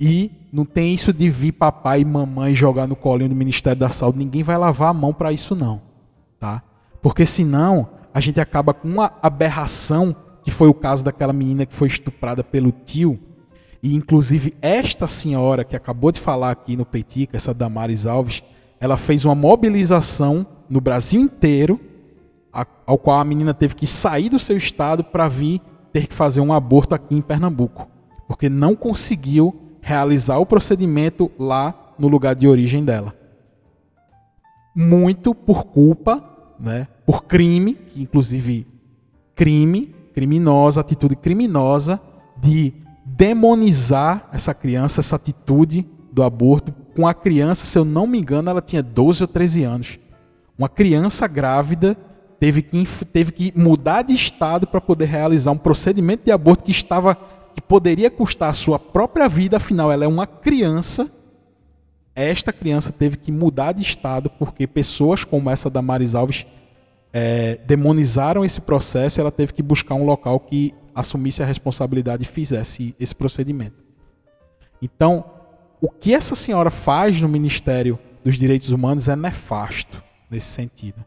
E 0.00 0.30
não 0.52 0.64
tem 0.64 0.92
isso 0.92 1.12
de 1.12 1.30
vir 1.30 1.52
papai 1.52 2.00
e 2.00 2.04
mamãe 2.04 2.54
jogar 2.54 2.86
no 2.86 2.96
colinho 2.96 3.30
do 3.30 3.36
Ministério 3.36 3.78
da 3.78 3.90
Saúde. 3.90 4.18
Ninguém 4.18 4.42
vai 4.42 4.58
lavar 4.58 4.90
a 4.90 4.94
mão 4.94 5.14
para 5.14 5.32
isso 5.32 5.54
não, 5.54 5.80
tá? 6.38 6.62
Porque 7.00 7.24
senão 7.24 7.88
a 8.12 8.20
gente 8.20 8.40
acaba 8.40 8.74
com 8.74 8.88
uma 8.88 9.12
aberração 9.22 10.14
que 10.42 10.50
foi 10.50 10.68
o 10.68 10.74
caso 10.74 11.04
daquela 11.04 11.32
menina 11.32 11.66
que 11.66 11.74
foi 11.74 11.88
estuprada 11.88 12.42
pelo 12.42 12.72
tio. 12.72 13.18
E 13.82 13.94
inclusive 13.94 14.54
esta 14.60 15.06
senhora 15.06 15.64
que 15.64 15.76
acabou 15.76 16.10
de 16.10 16.20
falar 16.20 16.50
aqui 16.50 16.76
no 16.76 16.84
Peitica, 16.84 17.36
essa 17.36 17.54
Damares 17.54 18.06
Alves, 18.06 18.42
ela 18.80 18.96
fez 18.96 19.24
uma 19.24 19.34
mobilização 19.34 20.46
no 20.68 20.80
Brasil 20.80 21.20
inteiro 21.20 21.80
ao 22.86 22.98
qual 22.98 23.20
a 23.20 23.24
menina 23.24 23.54
teve 23.54 23.74
que 23.74 23.86
sair 23.86 24.28
do 24.28 24.38
seu 24.38 24.56
estado 24.56 25.04
para 25.04 25.28
vir 25.28 25.60
ter 25.92 26.06
que 26.06 26.14
fazer 26.14 26.40
um 26.40 26.52
aborto 26.52 26.94
aqui 26.94 27.14
em 27.14 27.22
Pernambuco, 27.22 27.88
porque 28.26 28.48
não 28.48 28.74
conseguiu 28.74 29.54
realizar 29.80 30.38
o 30.38 30.46
procedimento 30.46 31.30
lá 31.38 31.94
no 31.98 32.08
lugar 32.08 32.34
de 32.34 32.48
origem 32.48 32.84
dela. 32.84 33.14
Muito 34.74 35.34
por 35.34 35.64
culpa, 35.64 36.22
né, 36.58 36.88
por 37.06 37.24
crime, 37.24 37.78
inclusive 37.96 38.66
crime, 39.34 39.94
criminosa, 40.12 40.80
atitude 40.80 41.16
criminosa 41.16 42.00
de 42.36 42.74
demonizar 43.18 44.28
essa 44.32 44.54
criança, 44.54 45.00
essa 45.00 45.16
atitude 45.16 45.84
do 46.12 46.22
aborto 46.22 46.72
com 46.94 47.04
a 47.04 47.12
criança, 47.12 47.66
se 47.66 47.76
eu 47.76 47.84
não 47.84 48.06
me 48.06 48.16
engano, 48.16 48.48
ela 48.48 48.62
tinha 48.62 48.80
12 48.80 49.24
ou 49.24 49.28
13 49.28 49.64
anos. 49.64 49.98
Uma 50.56 50.68
criança 50.68 51.26
grávida 51.26 51.96
teve 52.38 52.62
que, 52.62 52.86
teve 53.12 53.32
que 53.32 53.52
mudar 53.58 54.02
de 54.02 54.14
estado 54.14 54.68
para 54.68 54.80
poder 54.80 55.06
realizar 55.06 55.50
um 55.50 55.58
procedimento 55.58 56.24
de 56.24 56.30
aborto 56.30 56.62
que 56.62 56.70
estava 56.70 57.16
que 57.56 57.60
poderia 57.60 58.08
custar 58.08 58.50
a 58.50 58.54
sua 58.54 58.78
própria 58.78 59.28
vida, 59.28 59.56
afinal 59.56 59.90
ela 59.90 60.04
é 60.04 60.08
uma 60.08 60.26
criança. 60.26 61.10
Esta 62.14 62.52
criança 62.52 62.92
teve 62.92 63.16
que 63.16 63.32
mudar 63.32 63.72
de 63.72 63.82
estado 63.82 64.30
porque 64.30 64.64
pessoas 64.64 65.24
como 65.24 65.50
essa 65.50 65.68
da 65.68 65.82
Maris 65.82 66.14
Alves 66.14 66.46
é, 67.12 67.58
demonizaram 67.66 68.44
esse 68.44 68.60
processo. 68.60 69.20
Ela 69.20 69.32
teve 69.32 69.52
que 69.52 69.62
buscar 69.62 69.96
um 69.96 70.04
local 70.04 70.38
que 70.38 70.72
assumisse 70.98 71.42
a 71.42 71.46
responsabilidade 71.46 72.24
e 72.24 72.26
fizesse 72.26 72.94
esse 72.98 73.14
procedimento. 73.14 73.76
Então, 74.80 75.24
o 75.80 75.88
que 75.88 76.14
essa 76.14 76.34
senhora 76.34 76.70
faz 76.70 77.20
no 77.20 77.28
Ministério 77.28 77.98
dos 78.24 78.36
Direitos 78.36 78.70
Humanos 78.70 79.08
é 79.08 79.16
nefasto 79.16 80.02
nesse 80.30 80.48
sentido 80.48 81.04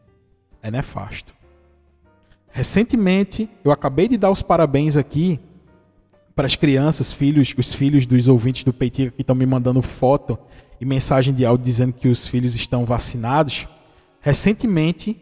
é 0.62 0.70
nefasto. 0.70 1.34
Recentemente, 2.50 3.50
eu 3.64 3.72
acabei 3.72 4.06
de 4.06 4.16
dar 4.16 4.30
os 4.30 4.42
parabéns 4.42 4.96
aqui 4.96 5.40
para 6.34 6.46
as 6.46 6.54
crianças, 6.54 7.12
filhos, 7.12 7.52
os 7.58 7.74
filhos 7.74 8.06
dos 8.06 8.28
ouvintes 8.28 8.62
do 8.62 8.72
Peitica 8.72 9.10
que 9.10 9.22
estão 9.22 9.34
me 9.34 9.44
mandando 9.44 9.82
foto 9.82 10.38
e 10.80 10.84
mensagem 10.84 11.34
de 11.34 11.44
áudio 11.44 11.64
dizendo 11.64 11.92
que 11.92 12.08
os 12.08 12.28
filhos 12.28 12.54
estão 12.54 12.84
vacinados. 12.84 13.66
Recentemente, 14.20 15.16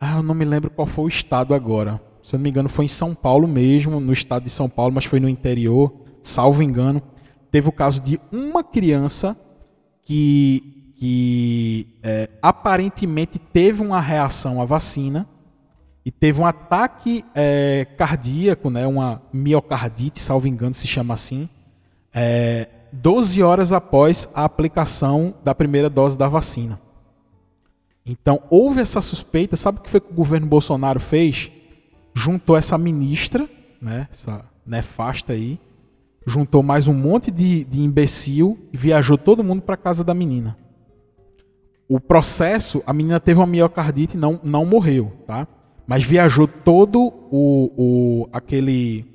ah, 0.00 0.16
eu 0.16 0.22
não 0.22 0.34
me 0.34 0.44
lembro 0.44 0.70
qual 0.70 0.86
foi 0.86 1.04
o 1.06 1.08
estado 1.08 1.52
agora. 1.52 2.00
Se 2.26 2.34
eu 2.34 2.38
não 2.38 2.42
me 2.42 2.50
engano, 2.50 2.68
foi 2.68 2.86
em 2.86 2.88
São 2.88 3.14
Paulo 3.14 3.46
mesmo, 3.46 4.00
no 4.00 4.12
estado 4.12 4.42
de 4.42 4.50
São 4.50 4.68
Paulo, 4.68 4.92
mas 4.92 5.04
foi 5.04 5.20
no 5.20 5.28
interior, 5.28 5.92
salvo 6.24 6.60
engano. 6.60 7.00
Teve 7.52 7.68
o 7.68 7.72
caso 7.72 8.02
de 8.02 8.20
uma 8.32 8.64
criança 8.64 9.36
que 10.02 10.72
que 10.98 11.86
é, 12.02 12.30
aparentemente 12.40 13.38
teve 13.38 13.82
uma 13.82 14.00
reação 14.00 14.60
à 14.60 14.64
vacina 14.64 15.28
e 16.04 16.10
teve 16.10 16.40
um 16.40 16.46
ataque 16.46 17.24
é, 17.34 17.86
cardíaco, 17.96 18.70
né, 18.70 18.86
uma 18.86 19.22
miocardite, 19.32 20.18
salvo 20.18 20.48
engano 20.48 20.72
se 20.72 20.86
chama 20.88 21.14
assim, 21.14 21.48
é, 22.14 22.68
12 22.92 23.42
horas 23.42 23.72
após 23.72 24.26
a 24.34 24.44
aplicação 24.44 25.34
da 25.44 25.54
primeira 25.54 25.90
dose 25.90 26.16
da 26.16 26.26
vacina. 26.26 26.80
Então, 28.06 28.42
houve 28.48 28.80
essa 28.80 29.00
suspeita, 29.02 29.54
sabe 29.54 29.78
o 29.78 29.82
que 29.82 29.90
foi 29.90 30.00
que 30.00 30.10
o 30.10 30.14
governo 30.14 30.46
Bolsonaro 30.46 30.98
fez? 30.98 31.52
Juntou 32.16 32.56
essa 32.56 32.78
ministra, 32.78 33.48
né, 33.80 34.08
essa 34.10 34.44
nefasta 34.66 35.34
aí, 35.34 35.60
juntou 36.26 36.62
mais 36.62 36.88
um 36.88 36.94
monte 36.94 37.30
de, 37.30 37.62
de 37.64 37.80
imbecil 37.80 38.58
e 38.72 38.76
viajou 38.76 39.18
todo 39.18 39.44
mundo 39.44 39.60
para 39.60 39.76
casa 39.76 40.02
da 40.02 40.14
menina 40.14 40.56
o 41.88 42.00
processo, 42.00 42.82
a 42.86 42.92
menina 42.92 43.20
teve 43.20 43.38
uma 43.38 43.46
miocardite 43.46 44.16
e 44.16 44.20
não, 44.20 44.40
não 44.42 44.64
morreu, 44.64 45.12
tá? 45.26 45.46
Mas 45.86 46.02
viajou 46.02 46.48
todo 46.48 47.12
o, 47.30 47.70
o 47.76 48.28
aquele 48.32 49.06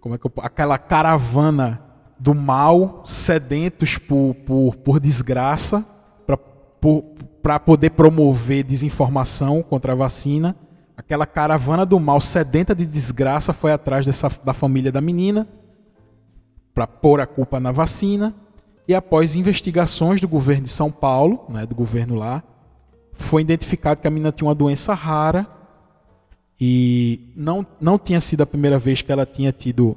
como 0.00 0.14
é 0.14 0.18
que 0.18 0.26
eu, 0.26 0.32
aquela 0.38 0.78
caravana 0.78 1.80
do 2.18 2.34
mal, 2.34 3.02
sedentos 3.04 3.98
por, 3.98 4.34
por, 4.46 4.76
por 4.76 5.00
desgraça, 5.00 5.84
para 7.42 7.58
poder 7.58 7.90
promover 7.90 8.62
desinformação 8.62 9.62
contra 9.62 9.92
a 9.92 9.96
vacina. 9.96 10.54
Aquela 10.96 11.26
caravana 11.26 11.84
do 11.84 11.98
mal 11.98 12.20
sedenta 12.20 12.74
de 12.74 12.86
desgraça 12.86 13.52
foi 13.52 13.72
atrás 13.72 14.06
dessa, 14.06 14.30
da 14.44 14.54
família 14.54 14.92
da 14.92 15.00
menina 15.00 15.46
para 16.72 16.86
pôr 16.86 17.20
a 17.20 17.26
culpa 17.26 17.58
na 17.58 17.72
vacina. 17.72 18.34
E 18.86 18.94
após 18.94 19.34
investigações 19.34 20.20
do 20.20 20.28
governo 20.28 20.64
de 20.64 20.68
São 20.68 20.90
Paulo, 20.90 21.46
né, 21.48 21.64
do 21.66 21.74
governo 21.74 22.14
lá, 22.14 22.42
foi 23.12 23.42
identificado 23.42 24.00
que 24.00 24.06
a 24.06 24.10
menina 24.10 24.32
tinha 24.32 24.46
uma 24.46 24.54
doença 24.54 24.92
rara 24.92 25.46
e 26.60 27.32
não, 27.34 27.66
não 27.80 27.98
tinha 27.98 28.20
sido 28.20 28.42
a 28.42 28.46
primeira 28.46 28.78
vez 28.78 29.02
que 29.02 29.10
ela 29.10 29.26
tinha 29.26 29.52
tido 29.52 29.96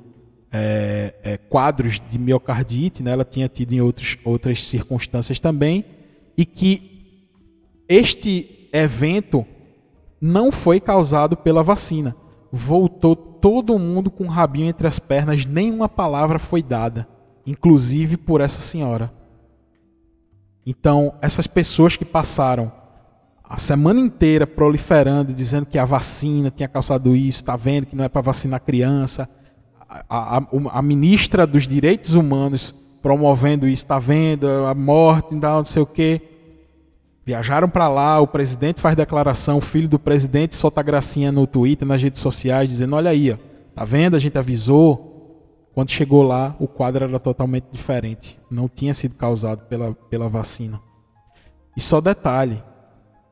é, 0.52 1.14
é, 1.24 1.38
quadros 1.38 2.02
de 2.10 2.18
miocardite, 2.18 3.04
né? 3.04 3.12
ela 3.12 3.26
tinha 3.26 3.48
tido 3.48 3.74
em 3.74 3.82
outros, 3.82 4.18
outras 4.24 4.66
circunstâncias 4.66 5.40
também, 5.40 5.86
e 6.36 6.46
que 6.46 7.84
este 7.88 8.70
evento 8.72 9.46
não 10.20 10.52
foi 10.52 10.80
causado 10.80 11.38
pela 11.38 11.64
vacina. 11.64 12.16
Voltou 12.52 13.16
todo 13.16 13.78
mundo 13.78 14.10
com 14.10 14.26
o 14.26 14.30
rabinho 14.30 14.68
entre 14.68 14.88
as 14.88 15.00
pernas, 15.00 15.46
nenhuma 15.46 15.88
palavra 15.88 16.40
foi 16.40 16.64
dada, 16.64 17.08
inclusive 17.46 18.18
por 18.18 18.42
essa 18.42 18.62
senhora. 18.62 19.12
Então, 20.66 21.14
essas 21.22 21.48
pessoas 21.48 21.96
que 21.96 22.04
passaram 22.04 22.72
a 23.44 23.58
semana 23.58 24.00
inteira 24.00 24.46
proliferando, 24.46 25.34
dizendo 25.34 25.66
que 25.66 25.78
a 25.78 25.86
vacina 25.86 26.52
tinha 26.52 26.68
causado 26.68 27.16
isso, 27.16 27.38
está 27.38 27.56
vendo 27.56 27.86
que 27.86 27.96
não 27.96 28.04
é 28.04 28.10
para 28.10 28.22
vacinar 28.22 28.60
criança, 28.60 29.30
a, 29.88 30.38
a, 30.38 30.44
a, 30.72 30.82
ministra 30.82 31.48
dos 31.48 31.66
Direitos 31.66 32.14
Humanos 32.14 32.76
promovendo 33.02 33.66
isso, 33.66 33.84
está 33.84 33.98
vendo 33.98 34.48
a 34.48 34.74
morte, 34.74 35.34
não 35.34 35.64
sei 35.64 35.82
o 35.82 35.86
quê. 35.86 36.22
Viajaram 37.28 37.68
para 37.68 37.90
lá, 37.90 38.22
o 38.22 38.26
presidente 38.26 38.80
faz 38.80 38.96
declaração, 38.96 39.58
o 39.58 39.62
filho 39.62 39.90
do 39.90 40.00
presidente 40.00 40.56
solta 40.56 40.82
gracinha 40.82 41.30
no 41.30 41.46
Twitter, 41.46 41.86
nas 41.86 42.02
redes 42.02 42.22
sociais, 42.22 42.70
dizendo: 42.70 42.96
Olha 42.96 43.12
aí, 43.12 43.34
ó, 43.34 43.38
tá 43.76 43.84
vendo? 43.84 44.16
A 44.16 44.20
gente 44.20 44.38
avisou. 44.38 45.68
Quando 45.74 45.92
chegou 45.92 46.24
lá, 46.24 46.56
o 46.58 46.70
quadro 46.70 47.04
era 47.04 47.20
totalmente 47.20 47.66
diferente. 47.70 48.40
Não 48.50 48.70
tinha 48.70 48.94
sido 48.94 49.16
causado 49.16 49.66
pela, 49.66 49.94
pela 49.94 50.30
vacina. 50.30 50.80
E 51.76 51.82
só 51.82 52.00
detalhe: 52.00 52.64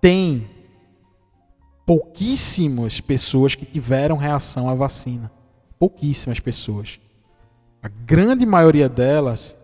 tem 0.01 0.45
pouquíssimas 1.85 2.99
pessoas 2.99 3.55
que 3.55 3.65
tiveram 3.65 4.17
reação 4.17 4.67
à 4.67 4.75
vacina. 4.75 5.31
Pouquíssimas 5.79 6.41
pessoas. 6.41 6.99
A 7.81 7.87
grande 7.87 8.45
maioria 8.45 8.89
delas 8.89 9.55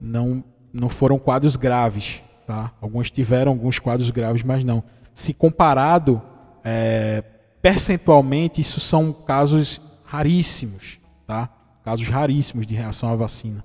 não, 0.00 0.44
não 0.72 0.88
foram 0.88 1.18
quadros 1.18 1.56
graves. 1.56 2.22
Tá? 2.46 2.72
Alguns 2.80 3.10
tiveram 3.10 3.52
alguns 3.52 3.78
quadros 3.78 4.10
graves, 4.10 4.42
mas 4.42 4.62
não. 4.64 4.82
Se 5.14 5.32
comparado 5.32 6.20
é, 6.62 7.22
percentualmente, 7.62 8.60
isso 8.60 8.80
são 8.80 9.12
casos 9.12 9.80
raríssimos, 10.04 10.98
tá? 11.26 11.48
Casos 11.82 12.08
raríssimos 12.08 12.66
de 12.66 12.74
reação 12.74 13.10
à 13.10 13.16
vacina. 13.16 13.64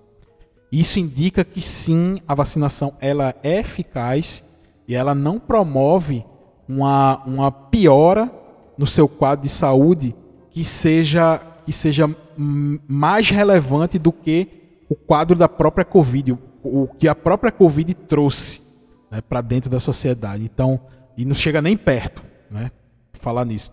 Isso 0.71 0.99
indica 0.99 1.43
que 1.43 1.61
sim, 1.61 2.19
a 2.27 2.35
vacinação 2.35 2.93
ela 3.01 3.35
é 3.43 3.59
eficaz 3.59 4.43
e 4.87 4.95
ela 4.95 5.15
não 5.15 5.39
promove 5.39 6.25
uma, 6.67 7.23
uma 7.25 7.51
piora 7.51 8.31
no 8.77 8.85
seu 8.85 9.09
quadro 9.09 9.43
de 9.43 9.49
saúde 9.49 10.15
que 10.51 10.63
seja, 10.63 11.41
que 11.65 11.73
seja 11.73 12.09
mais 12.37 13.29
relevante 13.29 13.99
do 13.99 14.11
que 14.11 14.47
o 14.87 14.95
quadro 14.95 15.35
da 15.35 15.49
própria 15.49 15.83
Covid, 15.83 16.31
o, 16.31 16.39
o 16.63 16.87
que 16.87 17.07
a 17.07 17.15
própria 17.15 17.51
Covid 17.51 17.93
trouxe 17.93 18.68
né, 19.09 19.21
para 19.21 19.41
dentro 19.41 19.69
da 19.69 19.79
sociedade. 19.79 20.43
Então, 20.43 20.79
e 21.17 21.25
não 21.25 21.35
chega 21.35 21.61
nem 21.61 21.75
perto, 21.75 22.23
né? 22.49 22.71
Falar 23.13 23.43
nisso. 23.43 23.71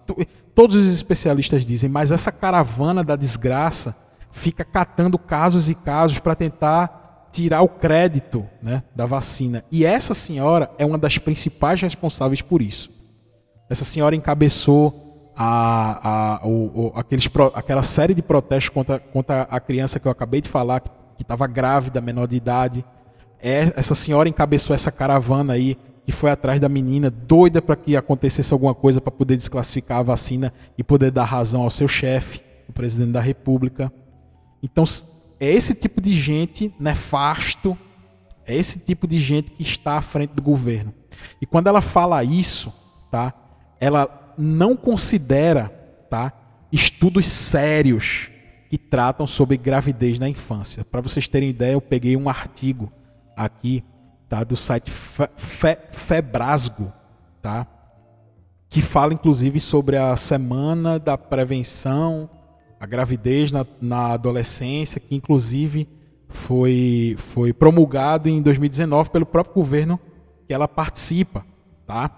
Todos 0.54 0.74
os 0.74 0.92
especialistas 0.92 1.64
dizem, 1.64 1.88
mas 1.88 2.10
essa 2.10 2.32
caravana 2.32 3.04
da 3.04 3.14
desgraça 3.14 3.94
fica 4.32 4.64
catando 4.64 5.18
casos 5.18 5.70
e 5.70 5.74
casos 5.74 6.18
para 6.18 6.34
tentar 6.34 7.28
tirar 7.30 7.62
o 7.62 7.68
crédito 7.68 8.44
né, 8.62 8.82
da 8.94 9.06
vacina. 9.06 9.62
E 9.70 9.84
essa 9.84 10.14
senhora 10.14 10.70
é 10.78 10.84
uma 10.84 10.98
das 10.98 11.18
principais 11.18 11.80
responsáveis 11.80 12.42
por 12.42 12.62
isso. 12.62 12.90
Essa 13.68 13.84
senhora 13.84 14.16
encabeçou 14.16 15.30
a, 15.36 16.40
a, 16.42 16.46
o, 16.46 16.86
o, 16.86 16.92
aqueles, 16.96 17.28
aquela 17.54 17.82
série 17.82 18.14
de 18.14 18.22
protestos 18.22 18.70
contra, 18.70 18.98
contra 18.98 19.42
a 19.42 19.60
criança 19.60 20.00
que 20.00 20.08
eu 20.08 20.12
acabei 20.12 20.40
de 20.40 20.48
falar, 20.48 20.80
que 20.80 21.22
estava 21.22 21.46
grávida, 21.46 22.00
menor 22.00 22.26
de 22.26 22.36
idade 22.36 22.84
essa 23.48 23.94
senhora 23.94 24.28
encabeçou 24.28 24.74
essa 24.74 24.90
caravana 24.90 25.52
aí 25.52 25.78
que 26.04 26.12
foi 26.12 26.30
atrás 26.30 26.60
da 26.60 26.68
menina, 26.68 27.10
doida 27.10 27.60
para 27.62 27.76
que 27.76 27.96
acontecesse 27.96 28.52
alguma 28.52 28.74
coisa 28.74 29.00
para 29.00 29.10
poder 29.10 29.36
desclassificar 29.36 29.98
a 29.98 30.02
vacina 30.02 30.52
e 30.78 30.82
poder 30.82 31.10
dar 31.10 31.24
razão 31.24 31.62
ao 31.62 31.70
seu 31.70 31.88
chefe, 31.88 32.40
o 32.68 32.72
presidente 32.72 33.12
da 33.12 33.20
República. 33.20 33.92
Então, 34.62 34.84
é 35.38 35.52
esse 35.52 35.74
tipo 35.74 36.00
de 36.00 36.14
gente 36.14 36.72
nefasto, 36.78 37.76
é 38.44 38.54
esse 38.54 38.78
tipo 38.78 39.06
de 39.06 39.18
gente 39.18 39.50
que 39.50 39.62
está 39.62 39.98
à 39.98 40.02
frente 40.02 40.30
do 40.30 40.42
governo. 40.42 40.94
E 41.40 41.46
quando 41.46 41.66
ela 41.66 41.80
fala 41.80 42.22
isso, 42.22 42.72
tá? 43.10 43.32
Ela 43.80 44.34
não 44.38 44.76
considera, 44.76 45.68
tá? 46.08 46.32
Estudos 46.70 47.26
sérios 47.26 48.30
que 48.68 48.78
tratam 48.78 49.26
sobre 49.26 49.56
gravidez 49.56 50.18
na 50.18 50.28
infância. 50.28 50.84
Para 50.84 51.00
vocês 51.00 51.28
terem 51.28 51.50
ideia, 51.50 51.72
eu 51.72 51.80
peguei 51.80 52.16
um 52.16 52.28
artigo 52.28 52.92
aqui, 53.36 53.84
tá? 54.28 54.42
Do 54.42 54.56
site 54.56 54.90
Fe, 54.90 55.28
Fe, 55.36 55.78
Febrasgo, 55.92 56.92
tá? 57.42 57.66
Que 58.68 58.80
fala 58.80 59.14
inclusive 59.14 59.60
sobre 59.60 59.96
a 59.96 60.16
semana 60.16 60.98
da 60.98 61.16
prevenção 61.18 62.28
a 62.78 62.86
gravidez 62.86 63.50
na, 63.50 63.66
na 63.80 64.12
adolescência, 64.12 65.00
que 65.00 65.14
inclusive 65.14 65.88
foi, 66.28 67.16
foi 67.18 67.52
promulgado 67.52 68.28
em 68.28 68.42
2019 68.42 69.10
pelo 69.10 69.26
próprio 69.26 69.54
governo 69.54 69.98
que 70.46 70.52
ela 70.52 70.68
participa, 70.68 71.44
tá? 71.86 72.10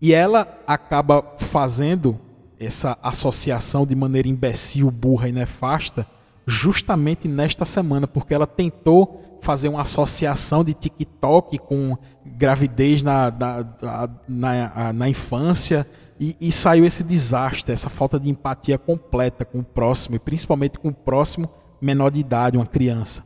E 0.00 0.12
ela 0.12 0.60
acaba 0.66 1.34
fazendo 1.38 2.18
essa 2.60 2.98
associação 3.02 3.86
de 3.86 3.94
maneira 3.94 4.28
imbecil, 4.28 4.90
burra 4.90 5.28
e 5.28 5.32
nefasta 5.32 6.06
justamente 6.46 7.26
nesta 7.26 7.64
semana, 7.64 8.06
porque 8.06 8.34
ela 8.34 8.46
tentou 8.46 9.22
fazer 9.46 9.68
uma 9.68 9.82
associação 9.82 10.64
de 10.64 10.74
TikTok 10.74 11.56
com 11.58 11.96
gravidez 12.24 13.00
na, 13.00 13.30
na, 13.30 14.10
na, 14.28 14.92
na 14.92 15.08
infância 15.08 15.86
e, 16.18 16.36
e, 16.40 16.50
saiu 16.50 16.84
esse 16.84 17.04
desastre, 17.04 17.72
essa 17.72 17.88
falta 17.88 18.18
de 18.18 18.28
empatia 18.28 18.76
completa 18.76 19.44
com 19.44 19.60
o 19.60 19.64
próximo, 19.64 20.16
e 20.16 20.18
principalmente 20.18 20.80
com 20.80 20.88
o 20.88 20.94
próximo 20.94 21.48
menor 21.80 22.10
de 22.10 22.18
idade, 22.18 22.56
uma 22.56 22.66
criança. 22.66 23.22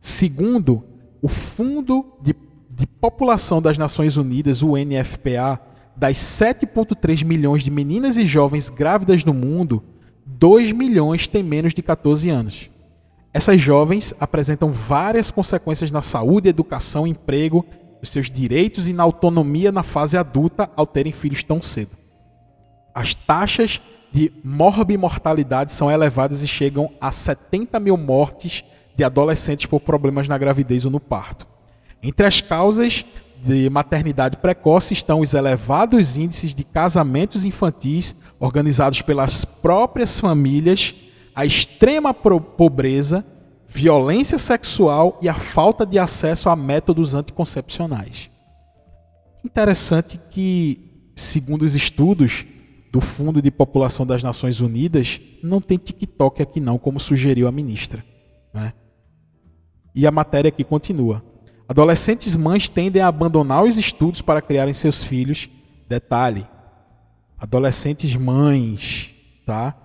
Segundo, 0.00 0.82
o 1.22 1.28
Fundo 1.28 2.04
de, 2.20 2.34
de 2.68 2.86
População 2.86 3.62
das 3.62 3.78
Nações 3.78 4.16
Unidas, 4.16 4.62
o 4.62 4.72
NFPA, 4.76 5.60
das 5.94 6.16
7,3 6.16 7.24
milhões 7.24 7.62
de 7.62 7.70
meninas 7.70 8.16
e 8.16 8.26
jovens 8.26 8.70
grávidas 8.70 9.22
no 9.22 9.34
mundo, 9.34 9.84
2 10.26 10.72
milhões 10.72 11.28
têm 11.28 11.44
menos 11.44 11.72
de 11.72 11.82
14 11.82 12.28
anos. 12.28 12.70
Essas 13.32 13.60
jovens 13.60 14.12
apresentam 14.18 14.72
várias 14.72 15.30
consequências 15.30 15.90
na 15.90 16.02
saúde, 16.02 16.48
educação, 16.48 17.06
emprego, 17.06 17.64
nos 18.00 18.10
seus 18.10 18.30
direitos 18.30 18.88
e 18.88 18.92
na 18.92 19.02
autonomia 19.02 19.70
na 19.70 19.82
fase 19.82 20.16
adulta 20.16 20.70
ao 20.74 20.86
terem 20.86 21.12
filhos 21.12 21.42
tão 21.42 21.62
cedo. 21.62 21.92
As 22.94 23.14
taxas 23.14 23.80
de 24.10 24.32
morbimortalidade 24.42 25.72
são 25.72 25.90
elevadas 25.90 26.42
e 26.42 26.48
chegam 26.48 26.90
a 27.00 27.12
70 27.12 27.78
mil 27.78 27.96
mortes 27.96 28.64
de 28.96 29.04
adolescentes 29.04 29.66
por 29.66 29.80
problemas 29.80 30.26
na 30.26 30.36
gravidez 30.36 30.84
ou 30.84 30.90
no 30.90 30.98
parto. 30.98 31.46
Entre 32.02 32.26
as 32.26 32.40
causas 32.40 33.04
de 33.40 33.70
maternidade 33.70 34.38
precoce 34.38 34.92
estão 34.92 35.20
os 35.20 35.32
elevados 35.32 36.16
índices 36.16 36.54
de 36.54 36.64
casamentos 36.64 37.44
infantis 37.44 38.16
organizados 38.40 39.00
pelas 39.02 39.44
próprias 39.44 40.18
famílias 40.18 40.94
a 41.34 41.44
extrema 41.44 42.12
pobreza, 42.12 43.24
violência 43.66 44.38
sexual 44.38 45.18
e 45.22 45.28
a 45.28 45.34
falta 45.34 45.86
de 45.86 45.98
acesso 45.98 46.48
a 46.48 46.56
métodos 46.56 47.14
anticoncepcionais. 47.14 48.30
Interessante 49.44 50.18
que, 50.30 51.12
segundo 51.14 51.62
os 51.62 51.74
estudos 51.74 52.44
do 52.92 53.00
Fundo 53.00 53.40
de 53.40 53.50
População 53.50 54.04
das 54.04 54.22
Nações 54.22 54.60
Unidas, 54.60 55.20
não 55.42 55.60
tem 55.60 55.78
TikTok 55.78 56.42
aqui 56.42 56.60
não, 56.60 56.78
como 56.78 56.98
sugeriu 56.98 57.46
a 57.46 57.52
ministra. 57.52 58.04
Né? 58.52 58.72
E 59.94 60.06
a 60.06 60.10
matéria 60.10 60.48
aqui 60.48 60.64
continua. 60.64 61.22
Adolescentes 61.68 62.34
mães 62.34 62.68
tendem 62.68 63.00
a 63.00 63.06
abandonar 63.06 63.62
os 63.64 63.78
estudos 63.78 64.20
para 64.20 64.42
criarem 64.42 64.74
seus 64.74 65.04
filhos. 65.04 65.48
Detalhe: 65.88 66.44
adolescentes 67.38 68.14
mães, 68.16 69.14
tá? 69.46 69.76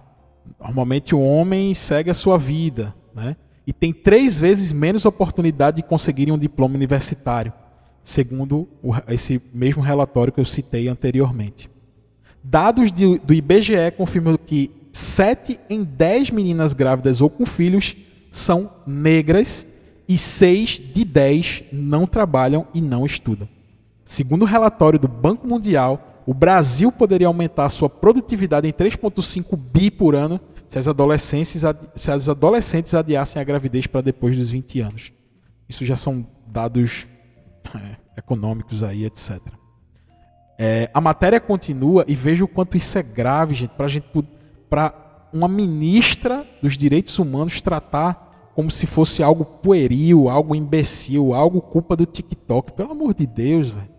Normalmente 0.59 1.13
o 1.13 1.19
homem 1.19 1.73
segue 1.73 2.09
a 2.09 2.13
sua 2.13 2.37
vida, 2.37 2.93
né? 3.13 3.35
e 3.67 3.73
têm 3.73 3.91
três 3.91 4.39
vezes 4.39 4.71
menos 4.71 5.05
oportunidade 5.05 5.77
de 5.77 5.83
conseguirem 5.83 6.33
um 6.33 6.37
diploma 6.37 6.75
universitário, 6.75 7.51
segundo 8.03 8.67
esse 9.07 9.41
mesmo 9.53 9.81
relatório 9.81 10.31
que 10.31 10.39
eu 10.39 10.45
citei 10.45 10.87
anteriormente. 10.87 11.69
Dados 12.43 12.91
do 12.91 13.33
IBGE 13.33 13.91
confirmam 13.97 14.37
que 14.37 14.69
7 14.91 15.59
em 15.69 15.83
10 15.83 16.29
meninas 16.29 16.73
grávidas 16.73 17.21
ou 17.21 17.29
com 17.29 17.45
filhos 17.45 17.95
são 18.29 18.71
negras 18.85 19.65
e 20.07 20.17
6 20.17 20.81
de 20.93 21.03
10 21.03 21.63
não 21.71 22.05
trabalham 22.05 22.67
e 22.73 22.81
não 22.81 23.05
estudam. 23.05 23.49
Segundo 24.05 24.43
o 24.43 24.45
relatório 24.45 24.99
do 24.99 25.07
Banco 25.07 25.47
Mundial, 25.47 26.14
o 26.25 26.33
Brasil 26.33 26.91
poderia 26.91 27.27
aumentar 27.27 27.69
sua 27.69 27.89
produtividade 27.89 28.67
em 28.67 28.73
3,5 28.73 29.55
bi 29.55 29.91
por 29.91 30.15
ano 30.15 30.39
se 30.67 30.79
as, 30.79 30.87
adolescentes, 30.87 31.63
se 31.95 32.11
as 32.11 32.27
adolescentes 32.27 32.93
adiassem 32.95 33.41
a 33.41 33.45
gravidez 33.45 33.85
para 33.85 34.01
depois 34.01 34.35
dos 34.35 34.49
20 34.49 34.81
anos. 34.81 35.11
Isso 35.69 35.85
já 35.85 35.95
são 35.95 36.25
dados 36.47 37.05
é, 37.75 37.97
econômicos 38.17 38.83
aí, 38.83 39.05
etc. 39.05 39.39
É, 40.57 40.89
a 40.93 40.99
matéria 40.99 41.39
continua 41.39 42.03
e 42.07 42.15
veja 42.15 42.43
o 42.43 42.47
quanto 42.47 42.75
isso 42.75 42.97
é 42.97 43.03
grave, 43.03 43.53
gente, 43.53 43.71
para 43.71 43.87
gente, 43.87 44.07
para 44.69 45.29
uma 45.31 45.47
ministra 45.47 46.45
dos 46.61 46.77
direitos 46.77 47.19
humanos 47.19 47.61
tratar 47.61 48.51
como 48.55 48.71
se 48.71 48.85
fosse 48.85 49.21
algo 49.21 49.43
pueril, 49.43 50.29
algo 50.29 50.55
imbecil, 50.55 51.33
algo 51.33 51.61
culpa 51.61 51.95
do 51.95 52.05
TikTok. 52.05 52.71
Pelo 52.71 52.91
amor 52.91 53.13
de 53.13 53.27
Deus, 53.27 53.69
velho. 53.69 53.94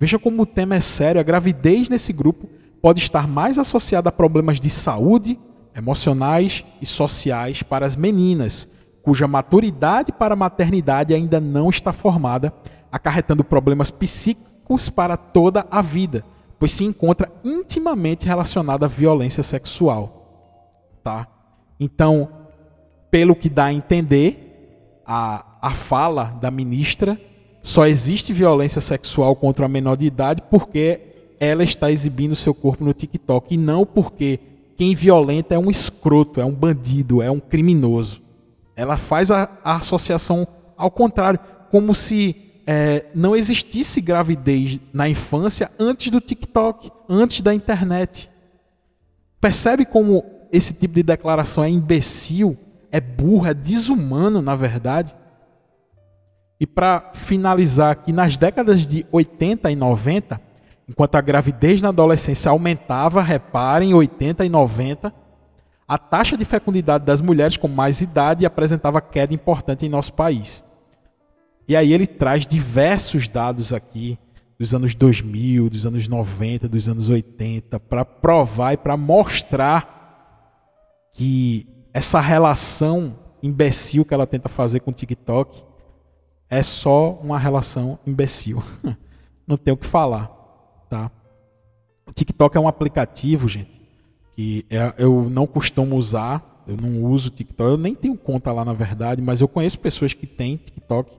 Veja 0.00 0.18
como 0.18 0.42
o 0.42 0.46
tema 0.46 0.76
é 0.76 0.80
sério. 0.80 1.20
A 1.20 1.24
gravidez 1.24 1.88
nesse 1.88 2.12
grupo 2.12 2.48
pode 2.80 3.00
estar 3.00 3.26
mais 3.26 3.58
associada 3.58 4.08
a 4.08 4.12
problemas 4.12 4.60
de 4.60 4.70
saúde, 4.70 5.38
emocionais 5.74 6.64
e 6.80 6.86
sociais 6.86 7.62
para 7.62 7.86
as 7.86 7.96
meninas, 7.96 8.68
cuja 9.02 9.26
maturidade 9.26 10.12
para 10.12 10.34
a 10.34 10.36
maternidade 10.36 11.14
ainda 11.14 11.40
não 11.40 11.70
está 11.70 11.92
formada, 11.92 12.52
acarretando 12.90 13.44
problemas 13.44 13.90
psíquicos 13.90 14.88
para 14.88 15.16
toda 15.16 15.66
a 15.70 15.82
vida, 15.82 16.24
pois 16.58 16.72
se 16.72 16.84
encontra 16.84 17.30
intimamente 17.44 18.26
relacionada 18.26 18.86
à 18.86 18.88
violência 18.88 19.42
sexual. 19.42 21.00
Tá? 21.02 21.26
Então, 21.80 22.28
pelo 23.10 23.34
que 23.34 23.48
dá 23.48 23.66
a 23.66 23.72
entender, 23.72 24.48
a, 25.06 25.44
a 25.62 25.70
fala 25.70 26.36
da 26.40 26.50
ministra, 26.50 27.18
só 27.68 27.86
existe 27.86 28.32
violência 28.32 28.80
sexual 28.80 29.36
contra 29.36 29.66
a 29.66 29.68
menor 29.68 29.94
de 29.94 30.06
idade 30.06 30.42
porque 30.50 31.34
ela 31.38 31.62
está 31.62 31.92
exibindo 31.92 32.34
seu 32.34 32.54
corpo 32.54 32.82
no 32.82 32.94
TikTok 32.94 33.52
e 33.52 33.58
não 33.58 33.84
porque 33.84 34.40
quem 34.74 34.94
violenta 34.94 35.54
é 35.54 35.58
um 35.58 35.70
escroto, 35.70 36.40
é 36.40 36.44
um 36.46 36.50
bandido, 36.50 37.20
é 37.20 37.30
um 37.30 37.38
criminoso. 37.38 38.22
Ela 38.74 38.96
faz 38.96 39.30
a, 39.30 39.50
a 39.62 39.76
associação 39.76 40.48
ao 40.78 40.90
contrário, 40.90 41.38
como 41.70 41.94
se 41.94 42.34
é, 42.66 43.04
não 43.14 43.36
existisse 43.36 44.00
gravidez 44.00 44.80
na 44.90 45.06
infância 45.06 45.70
antes 45.78 46.10
do 46.10 46.22
TikTok, 46.22 46.90
antes 47.06 47.42
da 47.42 47.52
internet. 47.52 48.30
Percebe 49.42 49.84
como 49.84 50.24
esse 50.50 50.72
tipo 50.72 50.94
de 50.94 51.02
declaração 51.02 51.62
é 51.62 51.68
imbecil, 51.68 52.56
é 52.90 52.98
burro, 52.98 53.44
é 53.46 53.52
desumano, 53.52 54.40
na 54.40 54.56
verdade? 54.56 55.14
E 56.60 56.66
para 56.66 57.12
finalizar 57.14 57.92
aqui, 57.92 58.12
nas 58.12 58.36
décadas 58.36 58.86
de 58.86 59.06
80 59.12 59.70
e 59.70 59.76
90, 59.76 60.40
enquanto 60.88 61.14
a 61.14 61.20
gravidez 61.20 61.80
na 61.80 61.88
adolescência 61.88 62.50
aumentava, 62.50 63.22
reparem, 63.22 63.94
80 63.94 64.44
e 64.44 64.48
90, 64.48 65.12
a 65.86 65.96
taxa 65.96 66.36
de 66.36 66.44
fecundidade 66.44 67.04
das 67.04 67.20
mulheres 67.20 67.56
com 67.56 67.68
mais 67.68 68.00
idade 68.00 68.44
apresentava 68.44 69.00
queda 69.00 69.32
importante 69.32 69.86
em 69.86 69.88
nosso 69.88 70.12
país. 70.12 70.64
E 71.68 71.76
aí 71.76 71.92
ele 71.92 72.06
traz 72.06 72.46
diversos 72.46 73.28
dados 73.28 73.72
aqui 73.72 74.18
dos 74.58 74.74
anos 74.74 74.94
2000, 74.94 75.70
dos 75.70 75.86
anos 75.86 76.08
90, 76.08 76.68
dos 76.68 76.88
anos 76.88 77.08
80, 77.08 77.78
para 77.78 78.04
provar 78.04 78.72
e 78.72 78.76
para 78.76 78.96
mostrar 78.96 79.96
que 81.12 81.66
essa 81.94 82.20
relação 82.20 83.16
imbecil 83.42 84.04
que 84.04 84.12
ela 84.12 84.26
tenta 84.26 84.48
fazer 84.48 84.80
com 84.80 84.90
o 84.90 84.94
TikTok 84.94 85.67
é 86.50 86.62
só 86.62 87.12
uma 87.22 87.38
relação 87.38 87.98
imbecil. 88.06 88.62
Não 89.46 89.56
tem 89.56 89.72
o 89.72 89.76
que 89.76 89.86
falar, 89.86 90.26
tá? 90.88 91.10
O 92.06 92.12
TikTok 92.12 92.56
é 92.56 92.60
um 92.60 92.68
aplicativo, 92.68 93.48
gente, 93.48 93.80
que 94.34 94.64
é, 94.70 94.94
eu 94.98 95.28
não 95.28 95.46
costumo 95.46 95.96
usar, 95.96 96.64
eu 96.66 96.76
não 96.76 97.04
uso 97.04 97.30
TikTok, 97.30 97.70
eu 97.70 97.76
nem 97.76 97.94
tenho 97.94 98.16
conta 98.16 98.52
lá 98.52 98.64
na 98.64 98.72
verdade, 98.72 99.20
mas 99.20 99.40
eu 99.40 99.48
conheço 99.48 99.78
pessoas 99.78 100.14
que 100.14 100.26
têm 100.26 100.56
TikTok 100.56 101.14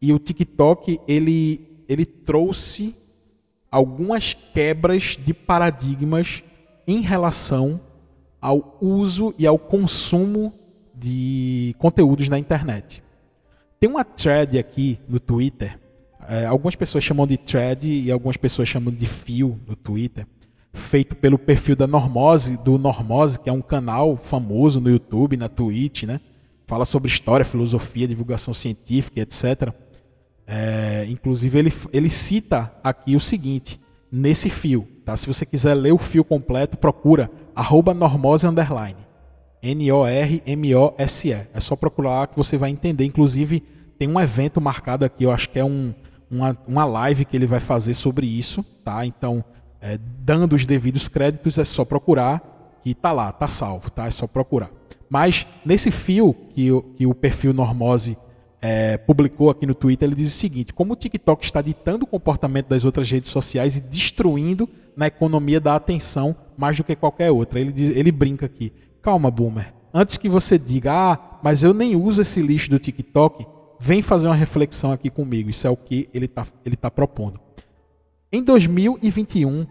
e 0.00 0.12
o 0.12 0.18
TikTok 0.18 1.00
ele, 1.06 1.84
ele 1.88 2.04
trouxe 2.04 2.96
algumas 3.70 4.34
quebras 4.34 5.16
de 5.16 5.32
paradigmas 5.32 6.42
em 6.86 7.00
relação 7.00 7.80
ao 8.40 8.76
uso 8.80 9.32
e 9.38 9.46
ao 9.46 9.56
consumo 9.56 10.52
de 10.92 11.74
conteúdos 11.78 12.28
na 12.28 12.38
internet. 12.38 13.02
Tem 13.82 13.90
uma 13.90 14.04
thread 14.04 14.60
aqui 14.60 14.96
no 15.08 15.18
Twitter, 15.18 15.76
é, 16.28 16.46
algumas 16.46 16.76
pessoas 16.76 17.02
chamam 17.02 17.26
de 17.26 17.36
thread 17.36 17.90
e 17.90 18.12
algumas 18.12 18.36
pessoas 18.36 18.68
chamam 18.68 18.94
de 18.94 19.08
fio 19.08 19.58
no 19.66 19.74
Twitter, 19.74 20.24
feito 20.72 21.16
pelo 21.16 21.36
perfil 21.36 21.74
da 21.74 21.84
Normose, 21.84 22.56
do 22.58 22.78
Normose, 22.78 23.40
que 23.40 23.50
é 23.50 23.52
um 23.52 23.60
canal 23.60 24.16
famoso 24.16 24.80
no 24.80 24.88
YouTube, 24.88 25.36
na 25.36 25.48
Twitch, 25.48 26.04
né? 26.04 26.20
Fala 26.64 26.84
sobre 26.84 27.08
história, 27.08 27.44
filosofia, 27.44 28.06
divulgação 28.06 28.54
científica, 28.54 29.20
etc. 29.20 29.74
É, 30.46 31.04
inclusive, 31.08 31.58
ele, 31.58 31.72
ele 31.92 32.08
cita 32.08 32.72
aqui 32.84 33.16
o 33.16 33.20
seguinte, 33.20 33.80
nesse 34.12 34.48
fio. 34.48 34.86
Tá? 35.04 35.16
Se 35.16 35.26
você 35.26 35.44
quiser 35.44 35.76
ler 35.76 35.92
o 35.92 35.98
fio 35.98 36.22
completo, 36.22 36.78
procura 36.78 37.28
arroba 37.52 37.92
normose 37.92 38.46
underline. 38.46 39.02
N-O-R-M-O-S-E. 39.62 41.32
É 41.54 41.60
só 41.60 41.76
procurar 41.76 42.26
que 42.26 42.36
você 42.36 42.56
vai 42.56 42.70
entender. 42.70 43.04
Inclusive, 43.04 43.62
tem 43.98 44.08
um 44.08 44.20
evento 44.20 44.60
marcado 44.60 45.04
aqui, 45.04 45.24
eu 45.24 45.30
acho 45.30 45.48
que 45.48 45.58
é 45.58 45.64
um, 45.64 45.94
uma, 46.30 46.56
uma 46.66 46.84
live 46.84 47.24
que 47.24 47.36
ele 47.36 47.46
vai 47.46 47.60
fazer 47.60 47.94
sobre 47.94 48.26
isso. 48.26 48.64
Tá? 48.84 49.06
Então, 49.06 49.44
é, 49.80 49.98
dando 50.18 50.54
os 50.54 50.66
devidos 50.66 51.08
créditos, 51.08 51.58
é 51.58 51.64
só 51.64 51.84
procurar 51.84 52.80
que 52.82 52.94
tá 52.94 53.12
lá, 53.12 53.30
tá 53.30 53.46
salvo, 53.46 53.90
tá? 53.90 54.06
É 54.06 54.10
só 54.10 54.26
procurar. 54.26 54.70
Mas 55.08 55.46
nesse 55.64 55.90
fio 55.90 56.34
que, 56.54 56.68
que 56.96 57.06
o 57.06 57.14
perfil 57.14 57.52
Normose 57.52 58.16
é, 58.60 58.96
publicou 58.96 59.50
aqui 59.50 59.66
no 59.66 59.74
Twitter, 59.74 60.08
ele 60.08 60.16
diz 60.16 60.28
o 60.28 60.36
seguinte: 60.36 60.72
como 60.72 60.92
o 60.92 60.96
TikTok 60.96 61.44
está 61.44 61.60
ditando 61.60 62.04
o 62.04 62.06
comportamento 62.06 62.68
das 62.68 62.84
outras 62.84 63.10
redes 63.10 63.30
sociais 63.30 63.76
e 63.76 63.80
destruindo 63.80 64.68
na 64.96 65.08
economia 65.08 65.60
da 65.60 65.74
atenção 65.74 66.34
mais 66.56 66.76
do 66.76 66.84
que 66.84 66.94
qualquer 66.94 67.30
outra. 67.30 67.60
Ele, 67.60 67.72
diz, 67.72 67.94
ele 67.96 68.10
brinca 68.10 68.46
aqui: 68.46 68.72
calma, 69.02 69.30
boomer. 69.30 69.74
Antes 69.92 70.16
que 70.16 70.28
você 70.28 70.58
diga, 70.58 70.92
ah, 70.92 71.18
mas 71.42 71.62
eu 71.62 71.74
nem 71.74 71.96
uso 71.96 72.22
esse 72.22 72.40
lixo 72.40 72.70
do 72.70 72.78
TikTok, 72.78 73.46
vem 73.78 74.00
fazer 74.00 74.28
uma 74.28 74.34
reflexão 74.34 74.92
aqui 74.92 75.10
comigo. 75.10 75.50
Isso 75.50 75.66
é 75.66 75.70
o 75.70 75.76
que 75.76 76.08
ele 76.14 76.26
está 76.26 76.46
ele 76.64 76.76
tá 76.76 76.90
propondo. 76.90 77.40
Em 78.32 78.42
2021, 78.42 79.66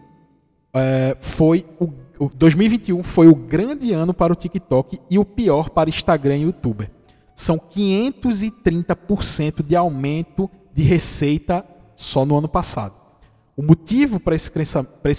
é, 0.74 1.16
foi 1.20 1.66
o, 1.80 1.88
2021 2.28 3.02
foi 3.02 3.26
o 3.26 3.34
grande 3.34 3.92
ano 3.92 4.14
para 4.14 4.32
o 4.32 4.36
TikTok 4.36 5.00
e 5.10 5.18
o 5.18 5.24
pior 5.24 5.70
para 5.70 5.88
Instagram 5.88 6.36
e 6.36 6.42
YouTuber 6.42 6.88
são 7.34 7.58
530% 7.58 9.66
de 9.66 9.74
aumento 9.74 10.48
de 10.72 10.82
receita 10.82 11.64
só 11.96 12.24
no 12.24 12.38
ano 12.38 12.48
passado. 12.48 12.94
O 13.56 13.62
motivo 13.62 14.20
para 14.20 14.34
esse 14.34 14.50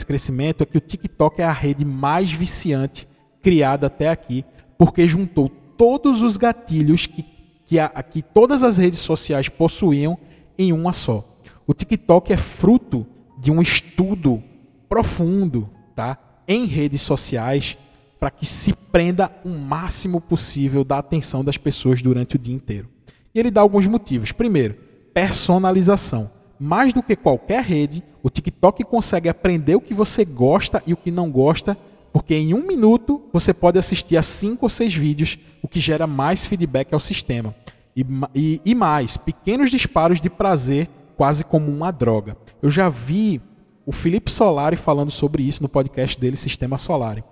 crescimento 0.06 0.64
é 0.64 0.66
que 0.66 0.78
o 0.78 0.82
TikTok 0.82 1.42
é 1.42 1.46
a 1.46 1.52
rede 1.52 1.84
mais 1.84 2.32
viciante 2.32 3.08
criada 3.44 3.88
até 3.88 4.10
aqui, 4.10 4.44
porque 4.78 5.06
juntou 5.06 5.50
todos 5.78 6.22
os 6.22 6.38
gatilhos 6.38 7.06
que, 7.06 7.24
que, 7.66 7.78
a, 7.78 7.90
que 8.02 8.24
todas 8.24 8.64
as 8.64 8.78
redes 8.78 9.00
sociais 9.00 9.50
possuíam 9.50 10.18
em 10.58 10.72
uma 10.72 10.94
só. 10.94 11.38
O 11.68 11.74
TikTok 11.74 12.32
é 12.34 12.38
fruto 12.38 13.06
de 13.38 13.52
um 13.52 13.62
estudo 13.62 14.42
profundo 14.88 15.70
tá, 15.96 16.18
em 16.48 16.66
redes 16.66 17.02
sociais 17.02 17.78
para 18.20 18.32
que 18.32 18.46
se 18.46 18.74
prenda 18.74 19.30
o 19.44 19.50
máximo 19.50 20.22
possível 20.22 20.84
da 20.86 20.98
atenção 20.98 21.44
das 21.44 21.58
pessoas 21.58 22.02
durante 22.02 22.38
o 22.38 22.40
dia 22.40 22.56
inteiro. 22.56 22.88
E 23.36 23.40
ele 23.40 23.52
dá 23.52 23.60
alguns 23.60 23.86
motivos. 23.86 24.32
Primeiro, 24.32 24.76
personalização. 25.14 26.32
Mais 26.58 26.94
do 26.94 27.04
que 27.04 27.16
qualquer 27.16 27.64
rede, 27.64 28.02
o 28.22 28.30
TikTok 28.30 28.84
consegue 28.86 29.28
aprender 29.28 29.76
o 29.76 29.82
que 29.82 29.94
você 29.94 30.24
gosta 30.24 30.82
e 30.88 30.94
o 30.94 30.98
que 30.98 31.12
não 31.12 31.30
gosta, 31.30 31.78
porque 32.14 32.36
em 32.36 32.54
um 32.54 32.66
minuto 32.66 33.24
você 33.34 33.52
pode 33.52 33.80
assistir 33.80 34.16
a 34.16 34.22
cinco 34.22 34.68
ou 34.68 34.70
seis 34.70 34.94
vídeos, 34.94 35.40
o 35.64 35.68
que 35.68 35.80
gera 35.80 36.06
mais 36.06 36.46
feedback 36.46 36.94
ao 36.94 37.00
sistema. 37.00 37.56
E, 37.96 38.06
e, 38.36 38.62
e 38.64 38.76
mais, 38.76 39.18
pequenos 39.18 39.72
disparos 39.72 40.22
de 40.22 40.30
prazer, 40.30 40.88
quase 41.18 41.44
como 41.44 41.72
uma 41.72 41.90
droga. 41.90 42.38
Eu 42.62 42.70
já 42.70 42.88
vi 42.88 43.42
o 43.84 43.92
Felipe 43.92 44.32
Solari 44.32 44.76
falando 44.76 45.10
sobre 45.10 45.42
isso 45.42 45.64
no 45.64 45.68
podcast 45.68 46.20
dele, 46.20 46.38
Sistema 46.38 46.78
Solari 46.78 47.24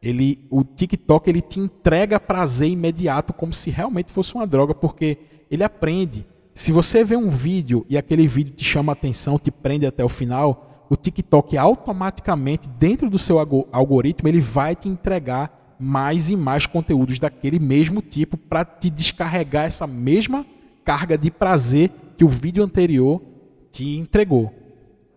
Ele, 0.00 0.46
o 0.48 0.62
TikTok 0.62 1.28
ele 1.28 1.40
te 1.40 1.58
entrega 1.58 2.20
prazer 2.20 2.70
imediato 2.70 3.32
como 3.32 3.52
se 3.52 3.70
realmente 3.70 4.12
fosse 4.12 4.34
uma 4.36 4.46
droga, 4.46 4.72
porque 4.72 5.18
ele 5.50 5.64
aprende. 5.64 6.24
Se 6.54 6.70
você 6.70 7.02
vê 7.02 7.16
um 7.16 7.28
vídeo 7.28 7.84
e 7.88 7.98
aquele 7.98 8.26
vídeo 8.28 8.54
te 8.54 8.64
chama 8.64 8.92
a 8.92 8.94
atenção, 8.94 9.36
te 9.38 9.50
prende 9.50 9.84
até 9.84 10.04
o 10.04 10.08
final, 10.08 10.71
o 10.92 10.96
TikTok 10.96 11.56
automaticamente, 11.56 12.68
dentro 12.68 13.08
do 13.08 13.18
seu 13.18 13.38
algoritmo, 13.38 14.28
ele 14.28 14.42
vai 14.42 14.76
te 14.76 14.90
entregar 14.90 15.74
mais 15.80 16.28
e 16.28 16.36
mais 16.36 16.66
conteúdos 16.66 17.18
daquele 17.18 17.58
mesmo 17.58 18.02
tipo 18.02 18.36
para 18.36 18.62
te 18.62 18.90
descarregar 18.90 19.64
essa 19.64 19.86
mesma 19.86 20.44
carga 20.84 21.16
de 21.16 21.30
prazer 21.30 21.90
que 22.18 22.22
o 22.22 22.28
vídeo 22.28 22.62
anterior 22.62 23.22
te 23.70 23.96
entregou. 23.96 24.52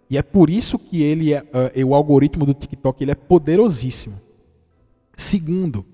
E 0.10 0.18
é 0.18 0.22
por 0.22 0.50
isso 0.50 0.80
que 0.80 1.02
ele 1.02 1.34
é, 1.34 1.42
uh, 1.42 1.86
o 1.86 1.94
algoritmo 1.94 2.46
do 2.46 2.54
TikTok 2.54 3.04
ele 3.04 3.12
é 3.12 3.16
poderosíssimo. 3.16 4.18
Segundo, 5.14 5.86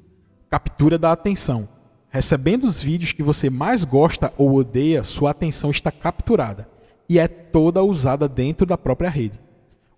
captura 0.48 1.00
da 1.00 1.12
atenção. 1.12 1.68
Recebendo 2.12 2.66
os 2.66 2.80
vídeos 2.80 3.14
que 3.14 3.24
você 3.24 3.50
mais 3.50 3.84
gosta 3.84 4.32
ou 4.38 4.54
odeia, 4.54 5.04
sua 5.04 5.32
atenção 5.32 5.72
está 5.72 5.92
capturada 5.92 6.70
e 7.10 7.18
é 7.18 7.28
toda 7.28 7.84
usada 7.84 8.30
dentro 8.30 8.64
da 8.64 8.78
própria 8.78 9.10
rede. 9.10 9.40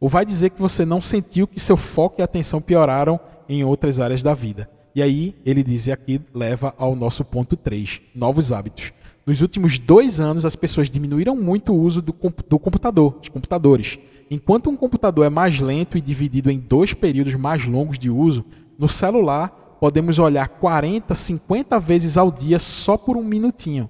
Ou 0.03 0.09
vai 0.09 0.25
dizer 0.25 0.49
que 0.49 0.61
você 0.61 0.83
não 0.83 0.99
sentiu 0.99 1.47
que 1.47 1.61
seu 1.61 1.77
foco 1.77 2.19
e 2.19 2.21
atenção 2.21 2.59
pioraram 2.59 3.17
em 3.47 3.63
outras 3.63 4.01
áreas 4.01 4.21
da 4.21 4.33
vida. 4.33 4.69
E 4.93 5.01
aí, 5.01 5.33
ele 5.45 5.63
diz, 5.63 5.87
aqui 5.87 6.19
leva 6.33 6.75
ao 6.77 6.93
nosso 6.93 7.23
ponto 7.23 7.55
3, 7.55 8.01
novos 8.13 8.51
hábitos. 8.51 8.91
Nos 9.25 9.39
últimos 9.39 9.79
dois 9.79 10.19
anos, 10.19 10.43
as 10.43 10.57
pessoas 10.57 10.89
diminuíram 10.89 11.37
muito 11.37 11.71
o 11.71 11.79
uso 11.79 12.01
do, 12.01 12.13
do 12.49 12.59
computador, 12.59 13.17
dos 13.17 13.29
computadores. 13.29 13.97
Enquanto 14.29 14.69
um 14.69 14.75
computador 14.75 15.25
é 15.25 15.29
mais 15.29 15.61
lento 15.61 15.97
e 15.97 16.01
dividido 16.01 16.51
em 16.51 16.59
dois 16.59 16.93
períodos 16.93 17.35
mais 17.35 17.65
longos 17.65 17.97
de 17.97 18.09
uso, 18.09 18.43
no 18.77 18.89
celular 18.89 19.77
podemos 19.79 20.19
olhar 20.19 20.49
40, 20.49 21.15
50 21.15 21.79
vezes 21.79 22.17
ao 22.17 22.29
dia 22.29 22.59
só 22.59 22.97
por 22.97 23.15
um 23.15 23.23
minutinho. 23.23 23.89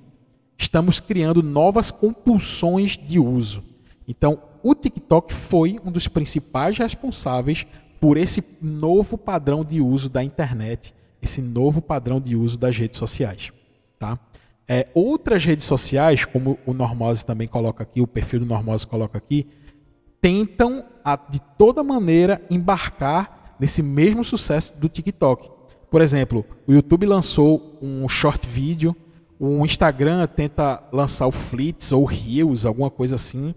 Estamos 0.59 0.99
criando 0.99 1.41
novas 1.41 1.89
compulsões 1.89 2.99
de 2.99 3.17
uso. 3.17 3.63
Então, 4.07 4.52
o 4.63 4.73
TikTok 4.73 5.33
foi 5.33 5.79
um 5.85 5.91
dos 5.91 6.07
principais 6.07 6.77
responsáveis 6.77 7.67
por 7.99 8.17
esse 8.17 8.43
novo 8.61 9.17
padrão 9.17 9.63
de 9.63 9.81
uso 9.81 10.09
da 10.09 10.23
internet, 10.23 10.93
esse 11.21 11.41
novo 11.41 11.81
padrão 11.81 12.19
de 12.19 12.35
uso 12.35 12.57
das 12.57 12.77
redes 12.77 12.97
sociais. 12.97 13.51
Tá? 13.99 14.17
É, 14.67 14.87
outras 14.93 15.43
redes 15.43 15.65
sociais, 15.65 16.25
como 16.25 16.57
o 16.65 16.73
Normose 16.73 17.25
também 17.25 17.47
coloca 17.47 17.83
aqui, 17.83 18.01
o 18.01 18.07
perfil 18.07 18.39
do 18.41 18.45
Normose 18.45 18.87
coloca 18.87 19.17
aqui, 19.17 19.47
tentam 20.21 20.85
a, 21.03 21.17
de 21.17 21.41
toda 21.57 21.83
maneira 21.83 22.41
embarcar 22.49 23.55
nesse 23.59 23.83
mesmo 23.83 24.23
sucesso 24.23 24.77
do 24.77 24.87
TikTok. 24.87 25.49
Por 25.91 26.01
exemplo, 26.01 26.45
o 26.65 26.73
YouTube 26.73 27.05
lançou 27.05 27.77
um 27.81 28.07
short 28.07 28.47
vídeo, 28.47 28.95
o 29.39 29.65
Instagram 29.65 30.25
tenta 30.27 30.81
lançar 30.91 31.27
o 31.27 31.31
Flits 31.31 31.91
ou 31.91 32.05
Reels, 32.05 32.65
alguma 32.65 32.89
coisa 32.89 33.15
assim. 33.15 33.53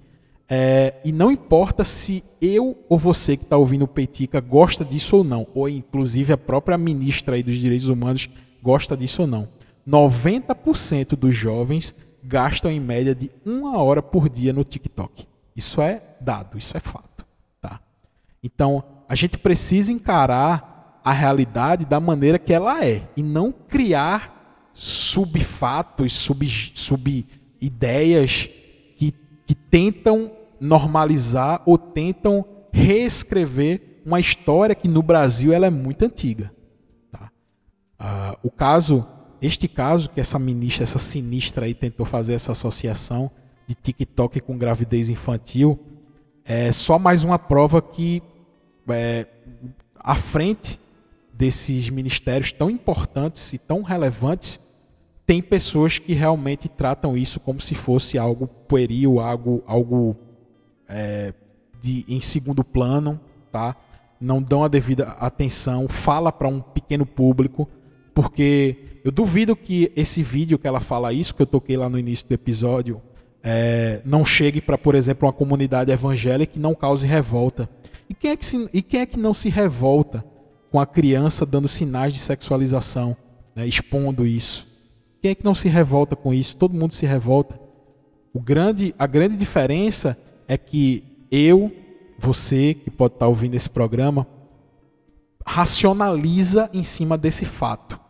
É, 0.48 0.94
e 1.04 1.10
não 1.10 1.30
importa 1.30 1.82
se 1.82 2.22
eu 2.40 2.78
ou 2.88 2.96
você 2.96 3.36
que 3.36 3.42
está 3.42 3.56
ouvindo 3.56 3.82
o 3.84 3.88
Peitica 3.88 4.40
gosta 4.40 4.84
disso 4.84 5.16
ou 5.16 5.24
não, 5.24 5.46
ou 5.54 5.68
inclusive 5.68 6.32
a 6.32 6.38
própria 6.38 6.78
ministra 6.78 7.34
aí 7.34 7.42
dos 7.42 7.56
direitos 7.56 7.88
humanos 7.88 8.28
gosta 8.62 8.96
disso 8.96 9.22
ou 9.22 9.28
não. 9.28 9.48
90% 9.86 11.16
dos 11.16 11.34
jovens 11.34 11.94
gastam 12.22 12.70
em 12.70 12.80
média 12.80 13.14
de 13.14 13.30
uma 13.44 13.78
hora 13.78 14.00
por 14.02 14.28
dia 14.28 14.52
no 14.52 14.64
TikTok. 14.64 15.26
Isso 15.54 15.80
é 15.80 16.02
dado, 16.20 16.58
isso 16.58 16.76
é 16.76 16.80
fato. 16.80 17.26
Tá? 17.60 17.80
Então, 18.42 18.84
a 19.08 19.14
gente 19.14 19.38
precisa 19.38 19.92
encarar 19.92 21.00
a 21.04 21.12
realidade 21.12 21.84
da 21.84 22.00
maneira 22.00 22.38
que 22.38 22.52
ela 22.52 22.84
é 22.84 23.08
e 23.16 23.22
não 23.22 23.52
criar 23.52 24.70
subfatos, 24.74 26.12
sub, 26.12 26.46
sub 26.74 27.26
ideias 27.60 28.48
que 29.46 29.54
tentam 29.54 30.32
normalizar 30.60 31.62
ou 31.66 31.76
tentam 31.76 32.44
reescrever 32.72 34.00
uma 34.04 34.20
história 34.20 34.74
que 34.74 34.88
no 34.88 35.02
Brasil 35.02 35.52
ela 35.52 35.66
é 35.66 35.70
muito 35.70 36.04
antiga. 36.04 36.52
Tá? 37.10 37.30
Uh, 38.00 38.48
o 38.48 38.50
caso 38.50 39.06
este 39.40 39.68
caso, 39.68 40.08
que 40.10 40.20
essa 40.20 40.38
ministra, 40.38 40.84
essa 40.84 40.98
sinistra 40.98 41.66
aí 41.66 41.74
tentou 41.74 42.06
fazer 42.06 42.34
essa 42.34 42.52
associação 42.52 43.30
de 43.66 43.74
TikTok 43.74 44.40
com 44.40 44.56
gravidez 44.56 45.08
infantil, 45.08 45.78
é 46.44 46.72
só 46.72 46.98
mais 46.98 47.24
uma 47.24 47.38
prova 47.38 47.82
que 47.82 48.22
é, 48.88 49.26
à 49.98 50.14
frente 50.14 50.80
desses 51.32 51.90
ministérios 51.90 52.52
tão 52.52 52.70
importantes 52.70 53.52
e 53.52 53.58
tão 53.58 53.82
relevantes, 53.82 54.60
tem 55.26 55.42
pessoas 55.42 55.98
que 55.98 56.14
realmente 56.14 56.68
tratam 56.68 57.16
isso 57.16 57.40
como 57.40 57.60
se 57.60 57.74
fosse 57.74 58.16
algo 58.16 58.46
pueril, 58.46 59.20
algo, 59.20 59.62
algo 59.66 60.16
é, 60.88 61.32
de, 61.80 62.04
em 62.08 62.20
segundo 62.20 62.64
plano, 62.64 63.20
tá? 63.50 63.76
não 64.20 64.42
dão 64.42 64.64
a 64.64 64.68
devida 64.68 65.08
atenção, 65.20 65.88
fala 65.88 66.32
para 66.32 66.48
um 66.48 66.60
pequeno 66.60 67.04
público, 67.04 67.68
porque 68.14 69.00
eu 69.04 69.12
duvido 69.12 69.54
que 69.54 69.92
esse 69.94 70.22
vídeo 70.22 70.58
que 70.58 70.66
ela 70.66 70.80
fala 70.80 71.12
isso, 71.12 71.34
que 71.34 71.42
eu 71.42 71.46
toquei 71.46 71.76
lá 71.76 71.88
no 71.88 71.98
início 71.98 72.26
do 72.26 72.32
episódio, 72.32 73.00
é, 73.42 74.00
não 74.04 74.24
chegue 74.24 74.60
para, 74.60 74.76
por 74.76 74.94
exemplo, 74.94 75.26
uma 75.26 75.32
comunidade 75.32 75.92
evangélica 75.92 76.54
e 76.56 76.60
não 76.60 76.74
cause 76.74 77.06
revolta. 77.06 77.68
E 78.08 78.14
quem, 78.14 78.30
é 78.30 78.36
que 78.36 78.44
se, 78.44 78.68
e 78.72 78.82
quem 78.82 79.00
é 79.00 79.06
que 79.06 79.18
não 79.18 79.34
se 79.34 79.48
revolta 79.48 80.24
com 80.70 80.80
a 80.80 80.86
criança 80.86 81.46
dando 81.46 81.68
sinais 81.68 82.14
de 82.14 82.18
sexualização, 82.18 83.16
né, 83.54 83.66
expondo 83.66 84.26
isso? 84.26 84.66
Quem 85.22 85.30
é 85.30 85.34
que 85.34 85.44
não 85.44 85.54
se 85.54 85.68
revolta 85.68 86.16
com 86.16 86.32
isso? 86.32 86.56
Todo 86.56 86.74
mundo 86.74 86.92
se 86.92 87.06
revolta. 87.06 87.60
O 88.32 88.40
grande, 88.40 88.94
a 88.98 89.06
grande 89.06 89.36
diferença 89.36 90.16
é 90.48 90.56
que 90.56 91.04
eu, 91.30 91.72
você 92.18 92.74
que 92.74 92.90
pode 92.90 93.14
estar 93.14 93.26
ouvindo 93.26 93.54
esse 93.54 93.68
programa, 93.68 94.26
racionaliza 95.44 96.68
em 96.72 96.82
cima 96.82 97.16
desse 97.16 97.44
fato. 97.44 98.00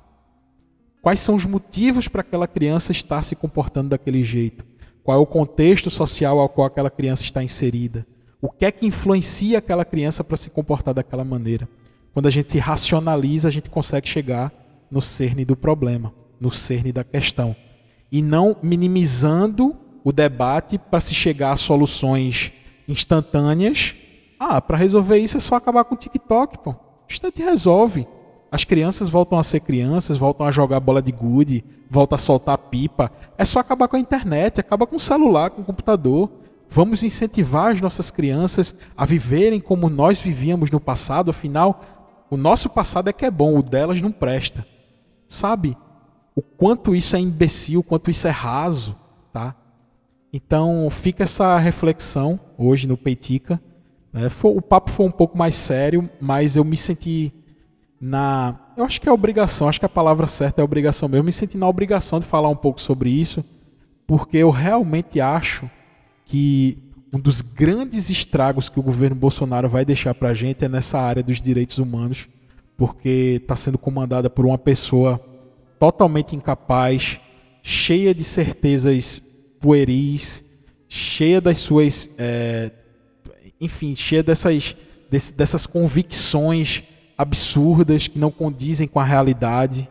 Quais 1.03 1.21
são 1.21 1.35
os 1.35 1.45
motivos 1.45 2.09
para 2.09 2.23
aquela 2.23 2.49
criança 2.49 2.93
estar 2.93 3.23
se 3.23 3.37
comportando 3.37 3.91
daquele 3.91 4.23
jeito? 4.23 4.65
Qual 5.05 5.17
é 5.17 5.21
o 5.21 5.27
contexto 5.27 5.89
social 5.89 6.41
ao 6.41 6.49
qual 6.49 6.67
aquela 6.67 6.91
criança 6.91 7.23
está 7.23 7.43
inserida? 7.43 8.07
O 8.41 8.51
que 8.51 8.65
é 8.65 8.73
que 8.73 8.87
influencia 8.87 9.59
aquela 9.59 9.85
criança 9.85 10.25
para 10.25 10.37
se 10.37 10.51
comportar 10.51 10.93
daquela 10.93 11.25
maneira? 11.25 11.69
Quando 12.13 12.27
a 12.27 12.31
gente 12.31 12.51
se 12.51 12.59
racionaliza, 12.59 13.47
a 13.47 13.51
gente 13.51 13.71
consegue 13.71 14.09
chegar 14.09 14.53
no 14.91 15.01
cerne 15.01 15.45
do 15.45 15.55
problema, 15.55 16.13
no 16.41 16.51
cerne 16.51 16.91
da 16.91 17.05
questão. 17.05 17.55
E 18.11 18.23
não 18.23 18.57
minimizando 18.63 19.77
o 20.07 20.13
debate 20.13 20.79
para 20.79 21.01
se 21.01 21.13
chegar 21.13 21.51
a 21.51 21.57
soluções 21.57 22.53
instantâneas. 22.87 23.97
Ah, 24.39 24.61
para 24.61 24.77
resolver 24.77 25.19
isso 25.19 25.37
é 25.37 25.41
só 25.41 25.57
acabar 25.57 25.83
com 25.83 25.97
o 25.97 25.99
TikTok, 25.99 26.59
pô. 26.59 26.77
Instante 27.11 27.43
resolve. 27.43 28.07
As 28.49 28.63
crianças 28.63 29.09
voltam 29.09 29.37
a 29.37 29.43
ser 29.43 29.59
crianças, 29.59 30.17
voltam 30.17 30.47
a 30.47 30.53
jogar 30.53 30.79
bola 30.79 31.03
de 31.03 31.11
gude, 31.11 31.65
voltam 31.91 32.15
a 32.15 32.21
soltar 32.21 32.57
pipa. 32.57 33.11
É 33.37 33.45
só 33.45 33.59
acabar 33.59 33.89
com 33.89 33.97
a 33.97 33.99
internet, 33.99 34.61
acaba 34.61 34.87
com 34.87 34.95
o 34.95 35.01
celular, 35.01 35.51
com 35.51 35.63
o 35.63 35.65
computador. 35.65 36.31
Vamos 36.71 37.03
incentivar 37.03 37.73
as 37.73 37.81
nossas 37.81 38.09
crianças 38.09 38.77
a 38.97 39.05
viverem 39.05 39.59
como 39.59 39.91
nós 39.91 40.21
vivíamos 40.21 40.71
no 40.71 40.79
passado, 40.79 41.33
afinal, 41.33 41.81
o 42.31 42.37
nosso 42.37 42.71
passado 42.71 43.11
é 43.11 43.13
que 43.13 43.25
é 43.25 43.31
bom, 43.31 43.59
o 43.59 43.63
delas 43.63 44.01
não 44.01 44.13
presta. 44.13 44.65
Sabe? 45.27 45.77
O 46.33 46.43
quanto 46.43 46.95
isso 46.95 47.17
é 47.17 47.19
imbecil, 47.19 47.81
o 47.81 47.83
quanto 47.83 48.09
isso 48.09 48.29
é 48.29 48.31
raso, 48.31 48.95
tá? 49.33 49.53
Então, 50.37 50.91
fica 50.91 51.25
essa 51.25 51.57
reflexão 51.57 52.39
hoje 52.59 52.87
no 52.87 52.95
Peitica. 52.95 53.59
É, 54.13 54.27
o 54.47 54.61
papo 54.61 54.91
foi 54.91 55.07
um 55.07 55.11
pouco 55.11 55.37
mais 55.37 55.55
sério, 55.55 56.11
mas 56.21 56.57
eu 56.57 56.65
me 56.65 56.77
senti 56.77 57.33
na. 57.99 58.55
Eu 58.77 58.85
acho 58.85 59.01
que 59.01 59.09
é 59.09 59.13
obrigação, 59.13 59.67
acho 59.67 59.81
que 59.81 59.87
a 59.87 59.89
palavra 59.89 60.27
certa 60.27 60.61
é 60.61 60.65
obrigação 60.65 61.09
mesmo. 61.09 61.25
Me 61.25 61.33
senti 61.33 61.57
na 61.57 61.67
obrigação 61.67 62.21
de 62.21 62.27
falar 62.27 62.51
um 62.51 62.57
pouco 62.57 62.83
sobre 62.83 63.09
isso, 63.09 63.43
porque 64.07 64.37
eu 64.37 64.51
realmente 64.51 65.23
acho 65.23 65.71
que 66.27 66.77
um 67.11 67.19
dos 67.19 67.41
grandes 67.41 68.11
estragos 68.11 68.69
que 68.69 68.79
o 68.79 68.83
governo 68.83 69.17
Bolsonaro 69.17 69.71
vai 69.71 69.87
deixar 69.87 70.15
para 70.15 70.29
a 70.29 70.35
gente 70.35 70.67
é 70.67 70.69
nessa 70.69 70.99
área 70.99 71.23
dos 71.23 71.41
direitos 71.41 71.79
humanos, 71.79 72.29
porque 72.77 73.41
está 73.41 73.57
sendo 73.57 73.79
comandada 73.79 74.29
por 74.29 74.45
uma 74.45 74.59
pessoa 74.59 75.19
totalmente 75.79 76.37
incapaz, 76.37 77.19
cheia 77.63 78.15
de 78.15 78.23
certezas 78.23 79.23
pueris, 79.61 80.45
cheia 80.89 81.41
das 81.41 81.59
suas. 81.59 82.11
É, 82.19 82.71
enfim, 83.61 83.97
cheia 83.97 84.23
dessas, 84.23 84.77
dessas 85.35 85.67
convicções 85.67 86.83
absurdas 87.17 88.09
que 88.09 88.19
não 88.19 88.31
condizem 88.31 88.87
com 88.87 89.01
a 89.01 89.05
realidade. 89.05 89.89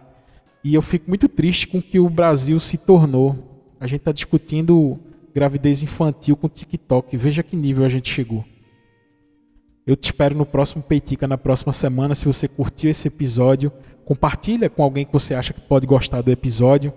E 0.63 0.73
eu 0.73 0.81
fico 0.81 1.07
muito 1.07 1.27
triste 1.27 1.67
com 1.67 1.79
o 1.79 1.81
que 1.81 1.99
o 1.99 2.09
Brasil 2.09 2.59
se 2.59 2.77
tornou. 2.77 3.63
A 3.79 3.87
gente 3.87 4.01
está 4.01 4.11
discutindo 4.11 4.99
gravidez 5.33 5.83
infantil 5.83 6.35
com 6.35 6.47
TikTok. 6.47 7.15
Veja 7.17 7.43
que 7.43 7.55
nível 7.55 7.85
a 7.85 7.89
gente 7.89 8.11
chegou. 8.11 8.45
Eu 9.85 9.95
te 9.95 10.05
espero 10.05 10.35
no 10.35 10.45
próximo 10.45 10.81
Peitica 10.81 11.27
na 11.27 11.37
próxima 11.37 11.71
semana. 11.71 12.15
Se 12.15 12.25
você 12.25 12.47
curtiu 12.47 12.89
esse 12.89 13.07
episódio, 13.07 13.71
compartilha 14.03 14.69
com 14.69 14.81
alguém 14.81 15.05
que 15.05 15.13
você 15.13 15.35
acha 15.35 15.53
que 15.53 15.61
pode 15.61 15.85
gostar 15.85 16.21
do 16.21 16.31
episódio. 16.31 16.91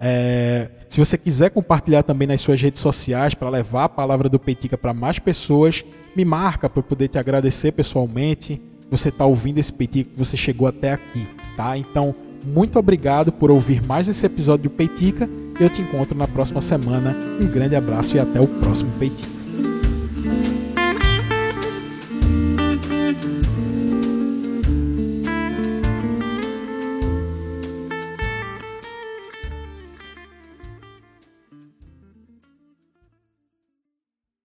É, 0.00 0.70
se 0.88 0.98
você 0.98 1.18
quiser 1.18 1.50
compartilhar 1.50 2.02
também 2.02 2.26
nas 2.26 2.40
suas 2.40 2.60
redes 2.60 2.80
sociais 2.80 3.34
para 3.34 3.50
levar 3.50 3.84
a 3.84 3.88
palavra 3.88 4.28
do 4.28 4.38
Peitica 4.38 4.78
para 4.78 4.94
mais 4.94 5.18
pessoas, 5.18 5.84
me 6.16 6.24
marca 6.24 6.68
para 6.68 6.82
poder 6.82 7.08
te 7.08 7.18
agradecer 7.18 7.72
pessoalmente. 7.72 8.60
Você 8.90 9.10
está 9.10 9.26
ouvindo 9.26 9.58
esse 9.58 9.72
Peitica, 9.72 10.10
você 10.16 10.36
chegou 10.36 10.66
até 10.66 10.92
aqui, 10.92 11.28
tá? 11.56 11.76
Então, 11.76 12.14
muito 12.44 12.78
obrigado 12.78 13.30
por 13.30 13.50
ouvir 13.50 13.86
mais 13.86 14.08
esse 14.08 14.24
episódio 14.24 14.64
do 14.64 14.70
Peitica. 14.70 15.28
Eu 15.60 15.68
te 15.68 15.82
encontro 15.82 16.16
na 16.16 16.26
próxima 16.26 16.62
semana. 16.62 17.14
Um 17.40 17.46
grande 17.46 17.76
abraço 17.76 18.16
e 18.16 18.18
até 18.18 18.40
o 18.40 18.46
próximo 18.46 18.90
Peitica. 18.98 19.39